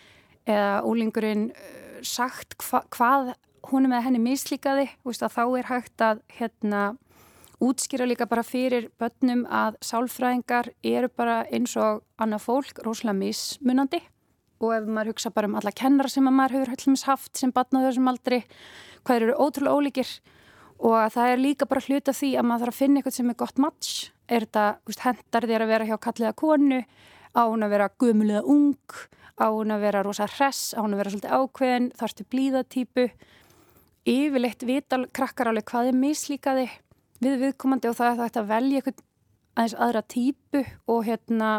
eða 0.46 0.70
úlingurinn 0.88 1.50
uh, 1.52 1.98
sagt 2.06 2.56
hva, 2.64 2.84
hvað 2.94 3.34
húnum 3.72 3.94
eða 3.96 4.06
henni 4.08 4.22
mislíkaði? 4.22 4.88
Þá 5.06 5.44
er 5.44 5.70
hægt 5.70 6.04
að 6.06 6.22
hérna, 6.38 6.84
útskýra 7.64 8.08
líka 8.08 8.28
bara 8.30 8.44
fyrir 8.46 8.90
börnum 9.00 9.46
að 9.50 9.80
sálfræðingar 9.86 10.72
eru 10.86 11.10
bara 11.10 11.44
eins 11.50 11.76
og 11.80 12.04
annað 12.22 12.46
fólk 12.46 12.84
rosalega 12.86 13.18
mismunandi. 13.22 14.02
Og 14.64 14.72
ef 14.76 14.86
maður 14.88 15.14
hugsa 15.14 15.34
bara 15.36 15.50
um 15.50 15.58
alla 15.60 15.74
kennara 15.76 16.12
sem 16.12 16.28
maður 16.30 16.60
hefur 16.60 16.74
höllumins 16.76 17.08
haft 17.10 17.36
sem 17.38 17.52
barn 17.56 17.82
á 17.82 17.86
þessum 17.88 18.12
aldri 18.12 18.44
hvað 19.06 19.22
eru 19.22 19.38
ótrúlega 19.40 19.76
ólíkir 19.76 20.14
og 20.80 20.96
það 21.14 21.32
er 21.32 21.42
líka 21.42 21.68
bara 21.70 21.84
hluta 21.86 22.14
því 22.16 22.32
að 22.36 22.48
maður 22.50 22.66
þarf 22.66 22.76
að 22.76 22.80
finna 22.82 23.00
eitthvað 23.02 23.18
sem 23.18 23.30
er 23.32 23.40
gott 23.40 23.62
match. 23.62 24.12
Er 24.28 24.46
þetta, 24.48 24.66
hendar 25.06 25.48
þér 25.50 25.66
að 25.66 25.72
vera 25.74 25.88
hjá 25.90 25.98
kalliða 26.02 26.34
konu? 26.42 26.82
Á 27.36 27.42
hún 27.44 27.66
að 27.66 27.76
vera 27.76 27.92
gumulega 28.00 28.44
ung? 28.44 28.98
Á 29.36 29.46
hún 29.52 29.74
að 29.76 29.86
vera 29.86 30.04
rosa 30.04 30.28
hress? 30.28 30.74
Á 30.76 30.80
hún 30.84 30.96
að 30.96 31.04
vera 31.04 31.14
svolítið 31.14 31.36
ákveðin, 31.36 31.90
þarftu 32.00 32.28
blíðatýpu 32.32 33.08
yfirleitt 34.06 34.66
vital 34.66 35.06
krakkar 35.16 35.50
alveg 35.50 35.66
hvað 35.70 35.90
er 35.90 35.98
mislíkaði 35.98 36.66
við 37.24 37.40
viðkomandi 37.42 37.90
og 37.90 37.98
það 37.98 38.12
er 38.12 38.20
þetta 38.22 38.42
að 38.44 38.52
velja 38.52 38.82
eitthvað 38.82 39.04
aðeins 39.56 39.78
aðra 39.86 40.04
týpu 40.12 40.62
og 40.92 41.06
hérna 41.08 41.52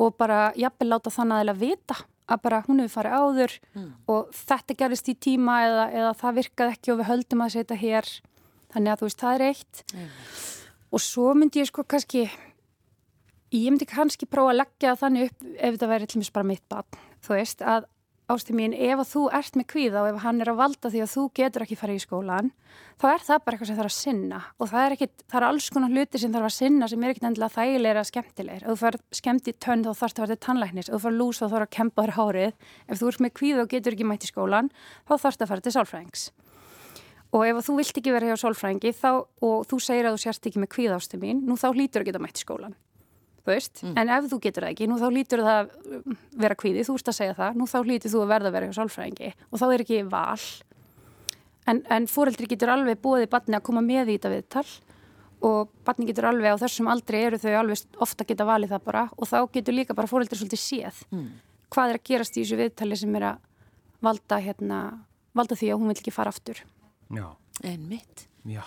og 0.00 0.14
bara 0.20 0.40
jafnvel 0.58 0.90
láta 0.92 1.12
þannig 1.12 1.50
að 1.50 1.62
vita 1.64 1.96
að 2.30 2.42
bara 2.44 2.62
hún 2.66 2.82
hefur 2.82 3.00
farið 3.00 3.16
áður 3.20 3.56
mm. 3.74 3.88
og 4.12 4.30
þetta 4.36 4.76
gerist 4.82 5.10
í 5.10 5.16
tíma 5.28 5.56
eða, 5.66 5.86
eða 6.02 6.12
það 6.20 6.38
virkaði 6.40 6.76
ekki 6.76 6.92
og 6.92 7.00
við 7.00 7.10
höldum 7.10 7.44
að 7.44 7.54
setja 7.56 7.80
hér 7.80 8.10
þannig 8.70 8.92
að 8.92 9.00
þú 9.00 9.08
veist, 9.08 9.24
það 9.24 9.34
er 9.34 9.46
eitt 9.48 9.82
mm. 9.94 10.10
og 10.90 11.04
svo 11.04 11.32
myndi 11.38 11.62
ég 11.62 11.70
sko 11.70 11.84
kannski 11.84 12.26
ég 13.50 13.70
myndi 13.70 13.88
kannski 13.90 14.28
prófa 14.30 14.54
að 14.54 14.60
leggja 14.62 14.98
þannig 15.00 15.30
upp 15.30 15.48
ef 15.56 15.74
þetta 15.74 15.90
væri 15.90 16.10
til 16.10 16.18
og 16.18 16.22
meins 16.22 16.34
bara 16.36 16.50
mitt 16.52 16.66
barn 16.70 17.00
þú 17.20 17.36
veist, 17.36 17.64
að 17.66 17.88
ástu 18.30 18.54
mín, 18.56 18.74
ef 18.74 19.00
þú 19.10 19.22
ert 19.34 19.56
með 19.58 19.66
kvíða 19.72 20.02
og 20.04 20.08
ef 20.12 20.18
hann 20.24 20.40
er 20.42 20.50
að 20.52 20.60
valda 20.60 20.90
því 20.92 21.02
að 21.04 21.12
þú 21.12 21.24
getur 21.36 21.64
ekki 21.64 21.78
farið 21.78 21.98
í 21.98 22.02
skólan, 22.04 22.50
þá 23.00 23.06
er 23.10 23.24
það 23.26 23.40
bara 23.44 23.56
eitthvað 23.56 23.70
sem 23.70 23.78
þarf 23.78 23.90
að 23.90 23.96
sinna 23.96 24.40
og 24.56 24.70
það 24.70 24.84
er, 24.84 24.94
ekkit, 24.96 25.24
það 25.26 25.38
er 25.40 25.46
alls 25.48 25.68
konar 25.74 25.94
hluti 25.94 26.20
sem 26.22 26.34
þarf 26.34 26.48
að 26.48 26.54
sinna 26.56 26.88
sem 26.90 27.04
er 27.04 27.14
ekkit 27.14 27.26
endilega 27.30 27.56
þægilega 27.56 28.04
skemmtilegir. 28.10 28.64
Ef 28.64 28.70
þú 28.70 28.76
fær 28.80 28.98
skemmt 29.20 29.50
í 29.50 29.56
tönn 29.66 29.86
þá 29.86 29.90
þarfst 29.90 30.20
að 30.20 30.26
vera 30.26 30.36
til 30.36 30.44
tannlæknis, 30.46 30.90
ef 30.90 30.94
þú 30.96 31.02
fær 31.06 31.16
lús 31.16 31.40
þá 31.40 31.46
þarf 31.46 31.66
að 31.66 31.72
kempa 31.78 32.04
þér 32.04 32.14
hárið, 32.18 32.68
ef 32.86 33.00
þú 33.00 33.10
ert 33.10 33.24
með 33.24 33.34
kvíða 33.40 33.64
og 33.64 33.72
getur 33.74 33.96
ekki 33.96 34.10
mætt 34.10 34.28
í 34.28 34.30
skólan, 34.30 34.70
þá 35.08 35.14
þarfst 35.16 35.42
að 35.46 35.50
fara 35.54 35.66
til 35.66 35.74
sálfræðings. 35.78 36.28
Og 37.30 37.46
ef 37.46 37.64
þú 37.66 37.78
vilt 37.78 37.98
ekki 38.02 38.14
vera 38.14 38.30
hjá 38.30 38.42
sálfræðingi 38.42 38.94
þá, 38.94 39.10
og 39.46 39.66
þú 39.70 39.82
segir 39.82 40.10
að 40.10 40.16
þú 40.16 40.22
sérst 40.24 40.50
ekki 40.50 40.62
með 40.62 40.72
kvíða 40.74 40.98
ástu 40.98 41.20
mín, 41.22 41.44
nú 41.46 41.58
þá 41.58 41.70
hlýtur 41.70 42.02
að 42.02 42.10
geta 42.10 42.22
mætt 42.22 42.42
í 42.42 42.46
skólan 42.46 42.74
mm. 43.46 43.94
en 43.96 44.12
ef 44.16 44.28
þú 44.30 44.38
getur 44.44 44.66
það 44.66 44.74
ekki, 44.74 44.88
nú 44.90 44.98
þá 45.00 45.06
lítur 45.14 45.42
það 45.46 45.60
að 45.60 46.14
vera 46.44 46.58
kvíði, 46.60 46.84
þú 46.86 46.96
ert 46.98 47.10
að 47.12 47.18
segja 47.18 47.36
það 47.38 47.58
nú 47.60 47.68
þá 47.70 47.78
lítur 47.88 48.12
þú 48.12 48.22
að 48.24 48.32
verða 48.34 48.50
að 48.50 48.56
vera 48.56 48.68
hjá 48.68 48.76
sálfræðingi 48.78 49.32
og 49.48 49.62
þá 49.62 49.66
er 49.68 49.84
ekki 49.84 50.00
val. 50.10 50.46
En, 51.70 51.82
en 51.92 52.08
fóreldri 52.10 52.48
getur 52.50 52.72
alveg 52.72 53.02
búið 53.04 53.28
barni 53.30 53.58
að 53.58 53.66
koma 53.68 53.82
með 53.84 54.14
í 54.14 54.16
þetta 54.16 54.32
viðtal 54.34 54.66
og 55.50 55.70
barni 55.86 56.08
getur 56.08 56.30
alveg 56.30 56.56
á 56.56 56.62
þessum 56.62 56.88
aldrei 56.92 57.20
eru 57.26 57.38
þau 57.40 57.52
alveg 57.60 58.00
ofta 58.04 58.26
geta 58.28 58.48
valið 58.48 58.74
það 58.74 58.88
bara 58.88 59.04
og 59.16 59.30
þá 59.30 59.38
getur 59.54 59.76
líka 59.76 59.96
bara 59.96 60.10
fóreldri 60.10 60.40
svolítið 60.40 60.62
séð 60.62 61.04
mm. 61.12 61.28
hvað 61.72 61.92
er 61.92 62.00
að 62.00 62.08
gerast 62.10 62.36
í 62.36 62.42
þessu 62.42 62.58
viðtali 62.60 62.98
sem 63.00 63.20
er 63.20 63.28
að 63.30 63.46
valda, 64.04 64.40
hérna, 64.40 64.80
valda 65.36 65.56
því 65.60 65.72
að 65.72 65.80
hún 65.80 65.92
vil 65.92 66.00
ekki 66.00 66.12
fara 66.14 66.32
aftur. 66.32 66.60
Já, 67.12 67.26
en 67.68 67.86
mitt 67.88 68.26
Já. 68.48 68.64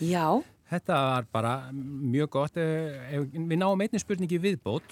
Já, 0.00 0.42
Þetta 0.70 0.96
var 0.96 1.26
bara 1.32 1.52
mjög 1.72 2.30
gott. 2.32 2.56
Eh, 2.56 3.18
við 3.34 3.58
náum 3.60 3.82
einni 3.84 4.00
spurningi 4.00 4.38
viðbót. 4.40 4.82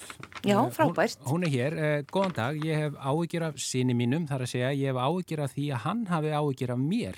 Já, 0.45 0.59
Eh, 0.61 0.69
frábært. 0.71 1.17
Hún, 1.25 1.41
hún 1.41 1.45
er 1.47 1.49
hér. 1.49 1.73
Eh, 1.77 2.03
Góðan 2.03 2.33
dag, 2.35 2.55
ég 2.63 2.75
hef 2.75 2.93
áhyggjur 2.93 3.43
af 3.47 3.55
síni 3.55 3.95
mínum, 3.95 4.27
þar 4.27 4.45
að 4.45 4.51
segja, 4.53 4.69
ég 4.77 4.93
hef 4.93 4.95
áhyggjur 5.01 5.43
af 5.43 5.53
því 5.55 5.65
að 5.73 5.81
hann 5.87 6.05
hafi 6.05 6.29
áhyggjur 6.29 6.69
af 6.71 6.77
mér. 6.77 7.15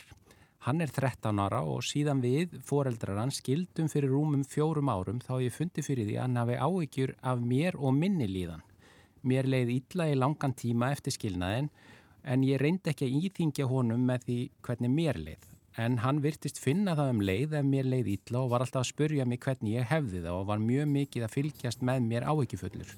Hann 0.65 0.82
er 0.82 0.88
13 0.88 1.38
ára 1.38 1.62
og 1.62 1.84
síðan 1.84 2.22
við, 2.24 2.56
foreldrar 2.65 3.20
hann, 3.20 3.30
skildum 3.30 3.88
fyrir 3.91 4.10
rúmum 4.10 4.44
fjórum 4.44 4.89
árum 4.89 5.20
þá 5.22 5.38
ég 5.44 5.52
fundi 5.54 5.84
fyrir 5.86 6.08
því 6.08 6.15
að 6.18 6.22
hann 6.26 6.36
hafi 6.41 6.56
áhyggjur 6.58 7.13
af 7.22 7.39
mér 7.39 7.76
og 7.78 7.94
minni 7.94 8.26
líðan. 8.26 8.63
Mér 9.24 9.46
leið 9.46 9.70
illa 9.76 10.08
í 10.10 10.15
langan 10.18 10.54
tíma 10.58 10.89
eftir 10.91 11.13
skilnaðin 11.13 11.70
en 12.24 12.41
ég 12.41 12.60
reyndi 12.60 12.89
ekki 12.89 13.06
að 13.06 13.30
íþingja 13.30 13.68
honum 13.70 14.08
með 14.08 14.26
því 14.26 14.39
hvernig 14.65 14.89
mér 14.89 15.20
leið. 15.22 15.46
En 15.82 15.98
hann 16.00 16.22
virtist 16.24 16.62
finna 16.64 16.94
það 16.96 17.10
um 17.12 17.22
leið 17.28 17.58
ef 17.60 17.66
mér 17.68 17.88
leið 17.92 18.12
illa 18.14 18.46
og 18.46 18.54
var 18.54 18.64
alltaf 18.64 18.86
að 18.86 18.92
spurja 18.94 19.26
mig 19.28 19.42
hvernig 19.44 19.76
ég 19.76 19.90
hefði 19.90 20.22
það 20.24 20.38
og 20.40 20.48
var 20.48 20.62
mjög 20.64 20.88
mikið 20.94 21.26
að 21.28 21.34
fylgjast 21.34 21.84
með 21.84 22.06
mér 22.06 22.28
áhyggjufullur. 22.32 22.94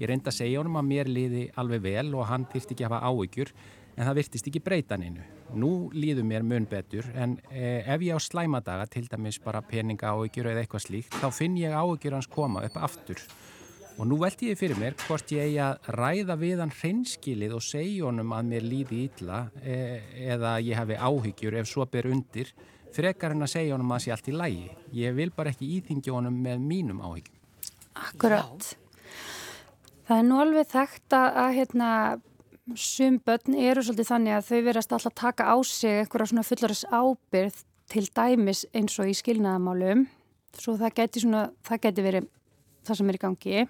Ég 0.00 0.08
reyndi 0.08 0.30
að 0.30 0.38
segja 0.38 0.62
honum 0.62 0.80
að 0.80 0.88
mér 0.88 1.10
liði 1.10 1.42
alveg 1.60 1.84
vel 1.84 2.08
og 2.16 2.24
hann 2.30 2.46
þyrsti 2.50 2.74
ekki 2.74 2.86
að 2.86 2.94
hafa 2.94 3.10
áhyggjur 3.12 3.52
en 3.94 4.08
það 4.08 4.18
virtist 4.18 4.48
ekki 4.50 4.62
breyta 4.64 4.98
neinu. 4.98 5.26
Nú 5.54 5.70
líður 5.94 6.26
mér 6.26 6.46
mun 6.48 6.66
betur 6.70 7.06
en 7.12 7.36
eh, 7.52 7.84
ef 7.84 8.02
ég 8.02 8.16
á 8.16 8.18
slæmadaga, 8.18 8.88
til 8.90 9.04
dæmis 9.10 9.38
bara 9.44 9.62
peninga 9.62 10.10
áhyggjur 10.16 10.48
eða 10.50 10.64
eitthvað 10.64 10.86
slíkt, 10.88 11.20
þá 11.20 11.28
finn 11.30 11.60
ég 11.60 11.76
áhyggjur 11.76 12.16
hans 12.16 12.30
koma 12.30 12.64
upp 12.66 12.80
aftur. 12.88 13.20
Og 13.94 14.08
nú 14.10 14.16
veldi 14.18 14.48
ég 14.50 14.58
fyrir 14.58 14.78
mér 14.80 14.96
hvort 15.04 15.30
ég 15.30 15.44
eigi 15.44 15.58
að 15.62 15.88
ræða 15.94 16.34
við 16.40 16.62
hann 16.64 16.72
hreinskilið 16.74 17.52
og 17.54 17.62
segja 17.62 18.08
honum 18.08 18.32
að 18.34 18.48
mér 18.50 18.64
líði 18.66 19.02
illa 19.06 19.36
e 19.62 19.76
eða 20.34 20.56
ég 20.66 20.80
hafi 20.80 20.96
áhyggjur 20.98 21.56
ef 21.60 21.68
svo 21.70 21.86
ber 21.86 22.08
undir, 22.10 22.50
frekar 22.94 23.36
en 23.36 23.46
að 23.46 23.52
segja 23.54 23.76
honum 23.76 23.92
að 23.94 24.00
það 24.00 24.04
sé 24.04 24.14
allt 24.16 24.30
í 24.32 24.34
lægi. 24.40 24.64
Ég 24.98 25.14
vil 25.14 25.30
bara 25.36 25.52
ekki 25.54 25.70
íþingja 25.76 26.16
honum 26.16 26.40
með 26.42 26.64
mínum 26.66 27.04
áhyggjum. 27.06 27.38
Akkurat. 27.94 28.72
Það 30.08 30.18
er 30.18 30.26
nú 30.26 30.40
alveg 30.42 30.68
þekkt 30.74 31.16
að, 31.20 31.28
að 31.44 31.54
hérna, 31.60 31.90
sum 32.74 33.20
börn 33.22 33.56
eru 33.60 33.86
svolítið 33.86 34.10
þannig 34.10 34.36
að 34.40 34.50
þau 34.50 34.58
verðast 34.66 34.96
alltaf 34.98 35.16
taka 35.22 35.46
á 35.46 35.56
sig 35.62 36.02
einhverja 36.02 36.32
svona 36.32 36.46
fullaris 36.48 36.84
ábyrð 36.90 37.62
til 37.94 38.04
dæmis 38.10 38.66
eins 38.74 38.98
og 38.98 39.06
í 39.06 39.14
skilnaðamálum. 39.22 40.04
Svo 40.58 40.74
það 40.82 40.98
geti, 40.98 41.22
svona, 41.22 41.46
það 41.62 41.82
geti 41.86 42.08
verið 42.10 42.28
það 42.84 43.00
sem 43.00 43.10
er 43.10 43.18
í 43.18 43.22
gangi. 43.22 43.64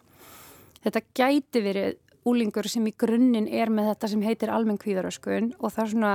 Þetta 0.84 1.04
gæti 1.16 1.62
verið 1.64 2.00
úlingur 2.28 2.68
sem 2.68 2.86
í 2.88 2.94
grunninn 2.96 3.48
er 3.48 3.72
með 3.72 3.92
þetta 3.92 4.10
sem 4.12 4.24
heitir 4.24 4.52
almenn 4.52 4.80
kvíðaröskun 4.80 5.52
og 5.58 5.72
það 5.74 5.84
er 5.84 5.92
svona 5.92 6.14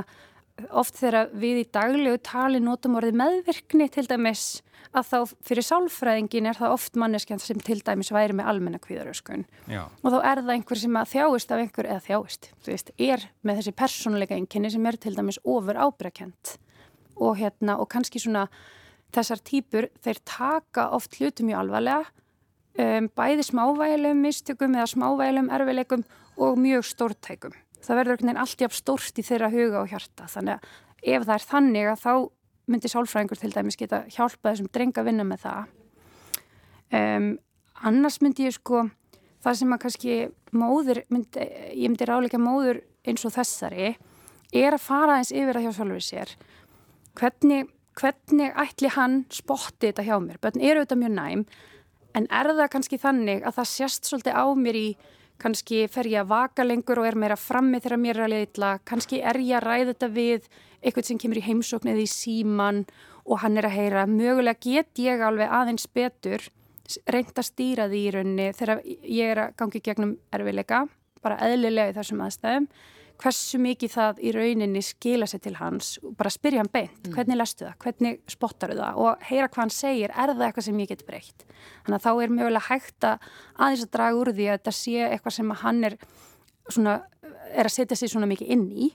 oft 0.75 0.97
þegar 0.99 1.29
við 1.39 1.61
í 1.61 1.67
daglegu 1.71 2.19
tali 2.25 2.59
notum 2.63 2.97
orðið 2.99 3.19
meðvirkni 3.21 3.87
til 3.93 4.05
dæmis 4.09 4.47
að 4.89 5.05
þá 5.11 5.17
fyrir 5.45 5.65
sálfræðingin 5.67 6.49
er 6.49 6.57
það 6.57 6.73
oft 6.73 6.97
manneskjans 6.99 7.45
sem 7.49 7.59
til 7.61 7.77
dæmis 7.85 8.09
væri 8.13 8.35
með 8.37 8.49
almenna 8.51 8.79
kvíðaröskun 8.81 9.45
Já. 9.69 9.83
og 9.85 10.15
þá 10.15 10.17
er 10.17 10.41
það 10.41 10.53
einhver 10.55 10.81
sem 10.81 10.97
að 10.97 11.11
þjáist 11.13 11.53
af 11.53 11.63
einhver 11.63 11.89
eða 11.89 12.05
þjáist, 12.07 12.49
þú 12.63 12.73
veist, 12.73 12.91
er 12.97 13.25
með 13.45 13.61
þessi 13.61 13.75
persónuleika 13.83 14.37
einkenni 14.37 14.71
sem 14.73 14.89
er 14.89 14.97
til 14.97 15.13
dæmis 15.17 15.39
ofur 15.43 15.77
ábyrgakent 15.77 16.55
og 17.19 17.37
hérna 17.37 17.77
og 17.77 17.89
kannski 17.91 18.21
svona 18.23 18.47
þessar 19.13 19.43
típur 19.45 19.89
þeir 20.01 20.23
taka 20.25 20.89
oft 20.97 21.19
hlutum 21.19 21.51
mjög 21.51 21.63
alvarlega 21.63 22.09
um, 22.79 23.09
bæði 23.17 23.45
smávægilegum 23.49 24.21
mistökum 24.23 24.75
eða 24.77 24.89
smávægilegum 24.93 25.51
erfileikum 25.55 26.05
og 26.39 26.59
mjög 26.59 26.85
stórtækum. 26.87 27.55
Það 27.79 27.99
verður 27.99 28.15
einhvern 28.15 28.29
veginn 28.29 28.43
alltaf 28.43 28.75
stórt 28.75 29.19
í 29.19 29.25
þeirra 29.25 29.51
huga 29.53 29.83
og 29.83 29.91
hjarta 29.91 30.27
þannig 30.31 30.57
að 30.57 31.13
ef 31.15 31.25
það 31.25 31.35
er 31.35 31.47
þannig 31.53 31.89
að 31.89 32.03
þá 32.03 32.13
myndi 32.69 32.91
sálfræðingur 32.91 33.39
til 33.39 33.51
dæmis 33.53 33.79
geta 33.79 34.03
hjálpa 34.11 34.51
þessum 34.51 34.69
drenga 34.73 35.01
að 35.01 35.09
vinna 35.09 35.25
með 35.25 35.45
það. 35.45 35.71
Um, 36.99 37.29
annars 37.87 38.19
myndi 38.21 38.47
ég 38.47 38.55
sko 38.57 38.83
það 39.43 39.59
sem 39.61 39.73
að 39.73 39.81
kannski 39.85 40.19
móður, 40.51 41.03
myndi, 41.13 41.47
ég 41.77 41.87
myndi 41.87 42.07
ráleika 42.09 42.39
móður 42.41 42.81
eins 43.07 43.25
og 43.25 43.33
þessari 43.35 43.93
er 44.55 44.75
að 44.75 44.83
fara 44.83 45.19
eins 45.19 45.31
yfir 45.33 45.59
að 45.59 45.67
hjá 45.67 45.73
sjálfur 45.77 46.05
sér. 46.05 46.33
Hvernig, 47.19 47.69
hvernig 47.99 48.55
ætli 48.59 48.91
hann 48.93 49.23
spotti 49.33 49.89
þetta 49.89 50.05
hjá 50.07 50.15
mér? 50.23 50.39
Bönn 50.41 50.61
eru 50.61 50.83
þetta 50.83 50.99
mjög 50.99 51.15
næm 51.15 51.45
En 52.17 52.25
er 52.33 52.49
það 52.51 52.71
kannski 52.73 52.99
þannig 52.99 53.43
að 53.45 53.59
það 53.59 53.71
sést 53.73 54.09
svolítið 54.09 54.39
á 54.39 54.45
mér 54.57 54.79
í, 54.79 54.87
kannski 55.39 55.83
fer 55.91 56.09
ég 56.09 56.23
að 56.23 56.31
vaka 56.33 56.65
lengur 56.65 56.99
og 56.99 57.07
er 57.07 57.17
meira 57.19 57.37
frammi 57.39 57.79
þegar 57.79 58.01
mér 58.01 58.17
er 58.17 58.25
að 58.25 58.33
leitla, 58.33 58.71
kannski 58.83 59.21
er 59.21 59.39
ég 59.39 59.59
að 59.59 59.67
ræða 59.67 59.93
þetta 59.93 60.09
við 60.15 60.49
eitthvað 60.79 61.09
sem 61.09 61.19
kemur 61.21 61.39
í 61.39 61.45
heimsókn 61.45 61.91
eða 61.91 62.03
í 62.03 62.09
síman 62.11 62.85
og 63.29 63.43
hann 63.43 63.59
er 63.59 63.67
að 63.69 63.77
heyra, 63.77 64.05
mögulega 64.09 64.59
get 64.63 64.99
ég 65.03 65.21
alveg 65.23 65.51
aðeins 65.53 65.87
betur 65.93 66.47
reynd 67.11 67.35
að 67.37 67.45
stýra 67.45 67.87
því 67.89 67.99
í 68.01 68.13
rauninni 68.15 68.47
þegar 68.57 68.81
ég 68.85 69.33
er 69.33 69.43
að 69.43 69.57
gangi 69.59 69.81
gegnum 69.85 70.15
erfileika, 70.33 70.85
bara 71.21 71.37
eðlilega 71.45 71.91
í 71.91 71.97
þessum 71.99 72.23
aðstæðum, 72.25 72.67
hversu 73.19 73.59
mikið 73.61 73.91
það 73.93 74.21
í 74.23 74.31
rauninni 74.35 74.81
skila 74.85 75.27
sér 75.27 75.41
til 75.43 75.55
hans 75.59 75.97
og 76.03 76.13
bara 76.19 76.31
spyrja 76.31 76.63
hann 76.63 76.71
beint, 76.71 77.09
hvernig 77.11 77.39
lestu 77.39 77.65
það, 77.65 77.75
hvernig 77.83 78.19
spottar 78.31 78.73
það 78.77 79.01
og 79.03 79.27
heyra 79.27 79.49
hvað 79.49 79.63
hann 79.65 79.75
segir, 79.75 80.13
er 80.13 80.33
það 80.33 80.45
eitthvað 80.47 80.67
sem 80.69 80.79
ég 80.79 80.91
get 80.93 81.05
breytt. 81.07 81.45
Þannig 81.83 81.97
að 81.99 82.05
þá 82.05 82.11
er 82.13 82.33
mögulega 82.37 82.69
hægt 82.69 83.09
að 83.09 83.29
aðeins 83.57 83.85
að 83.85 83.93
draga 83.97 84.21
úr 84.21 84.33
því 84.37 84.47
að 84.47 84.57
þetta 84.57 84.75
sé 84.79 85.05
eitthvað 85.09 85.37
sem 85.39 85.53
hann 85.63 85.83
er, 85.89 85.99
svona, 86.69 86.95
er 87.51 87.69
að 87.69 87.75
setja 87.75 87.99
sig 87.99 88.13
svona 88.13 88.29
mikið 88.31 88.55
inn 88.55 88.67
í. 88.71 88.91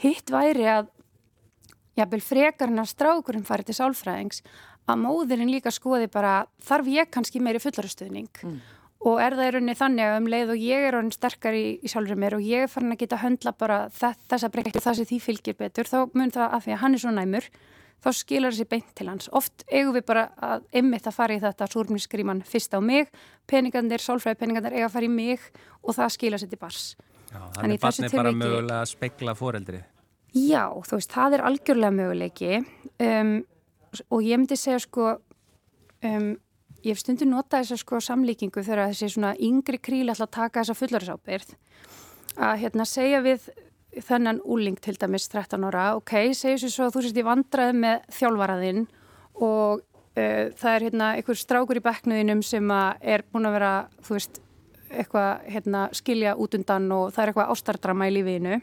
Hitt 0.00 0.30
væri 0.32 0.66
að 0.70 0.90
jafnvel 1.98 2.22
frekarinn 2.24 2.80
að 2.80 2.92
strákurinn 2.94 3.46
farið 3.46 3.70
til 3.70 3.80
sálfræðings 3.80 4.44
að 4.90 5.02
móðurinn 5.02 5.50
líka 5.50 5.72
skoði 5.74 6.08
bara 6.12 6.44
þarf 6.64 6.88
ég 6.90 7.10
kannski 7.12 7.42
meiri 7.42 7.60
fullarastuðning 7.62 8.30
mm. 8.46 8.60
Og 9.00 9.20
er 9.24 9.36
það 9.36 9.46
í 9.46 9.52
rauninni 9.54 9.76
þannig 9.78 10.06
að 10.06 10.18
um 10.18 10.30
leið 10.34 10.54
og 10.54 10.62
ég 10.64 10.86
er 10.86 10.94
rauninni 10.96 11.16
sterkar 11.16 11.56
í, 11.56 11.66
í 11.80 11.88
sjálfur 11.88 12.20
mér 12.20 12.36
og 12.36 12.44
ég 12.44 12.66
er 12.66 12.72
farin 12.72 12.92
að 12.92 13.02
geta 13.02 13.20
höndla 13.22 13.54
bara 13.56 13.82
þessa 13.96 14.50
breytti 14.52 14.82
það 14.82 14.98
sem 14.98 15.08
því 15.08 15.20
fylgir 15.24 15.56
betur 15.60 15.88
þá 15.88 15.98
mun 16.12 16.32
það 16.34 16.48
að 16.48 16.66
því 16.66 16.74
að 16.74 16.82
hann 16.84 16.96
er 16.96 17.04
svo 17.04 17.14
næmur 17.16 17.48
þá 18.00 18.10
skilar 18.16 18.54
þessi 18.54 18.66
beint 18.68 18.90
til 18.96 19.08
hans. 19.10 19.28
Oft 19.36 19.64
eigum 19.68 19.94
við 19.96 20.04
bara 20.08 20.26
að 20.40 20.66
ymmit 20.80 21.08
að 21.08 21.16
fara 21.16 21.36
í 21.36 21.42
þetta 21.42 21.68
súrmískríman 21.70 22.42
fyrst 22.48 22.74
á 22.76 22.80
mig, 22.80 23.10
peningandir, 23.50 24.02
sálfræði 24.02 24.40
peningandir 24.40 24.76
eiga 24.78 24.88
að 24.88 24.94
fara 24.96 25.08
í 25.08 25.12
mig 25.12 25.46
og 25.82 25.96
það 25.98 26.14
skilar 26.16 26.42
sér 26.42 26.52
til 26.52 26.60
bars. 26.60 26.84
Já, 27.30 27.40
þannig 27.58 27.82
barni 27.82 28.12
bara 28.14 28.34
mögulega 28.34 28.80
að 28.80 28.92
spekla 28.94 29.36
foreldrið. 29.38 29.84
Já, 30.34 30.64
þú 30.86 30.96
veist, 30.96 31.12
það 31.12 31.36
er 31.36 31.44
algjörlega 31.48 31.94
möguleiki 31.94 32.52
um, 33.02 33.34
og 34.08 34.24
ég 34.24 34.38
myndi 34.38 34.58
segja 34.58 34.80
sko, 34.82 35.16
um, 36.06 36.30
ég 36.84 36.94
hef 36.94 37.02
stundu 37.02 37.28
notað 37.28 37.64
þessa 37.64 37.80
sko 37.82 38.00
samlíkingu 38.04 38.62
þegar 38.64 38.90
þessi 38.90 39.10
svona 39.14 39.34
yngri 39.36 39.80
kríli 39.82 40.12
ætla 40.12 40.28
að 40.28 40.36
taka 40.36 40.62
þessa 40.62 40.78
fullarisábyrð 40.78 41.52
að 42.40 42.56
hérna 42.62 42.86
segja 42.88 43.20
við 43.24 43.50
þennan 44.06 44.40
úling 44.46 44.78
til 44.78 44.94
dæmis 44.98 45.26
13 45.28 45.66
ára, 45.66 45.94
ok, 45.98 46.30
segjum 46.36 46.60
sér 46.62 46.72
svo 46.72 46.86
að 46.86 46.94
þú 46.94 47.04
sést 47.04 47.18
í 47.18 47.26
vandraði 47.26 47.78
með 47.82 48.04
þjálfaraðinn 48.16 48.84
og 49.40 49.82
uh, 49.82 50.44
það 50.60 50.70
er 50.74 50.86
hérna 50.86 51.10
einhver 51.18 51.40
strákur 51.40 51.80
í 51.80 51.84
bekknuðinum 51.84 52.44
sem 52.46 52.70
er 52.70 53.26
búin 53.32 53.50
að 53.50 53.56
vera, 53.58 53.72
þú 54.06 54.16
veist, 54.16 54.40
eitthvað 54.90 55.50
hérna, 55.50 55.84
skilja 55.94 56.36
út 56.38 56.54
undan 56.58 56.88
og 56.94 57.10
það 57.14 57.22
er 57.22 57.32
eitthvað 57.32 57.52
ástardrama 57.54 58.08
í 58.10 58.14
lífiðinu. 58.16 58.60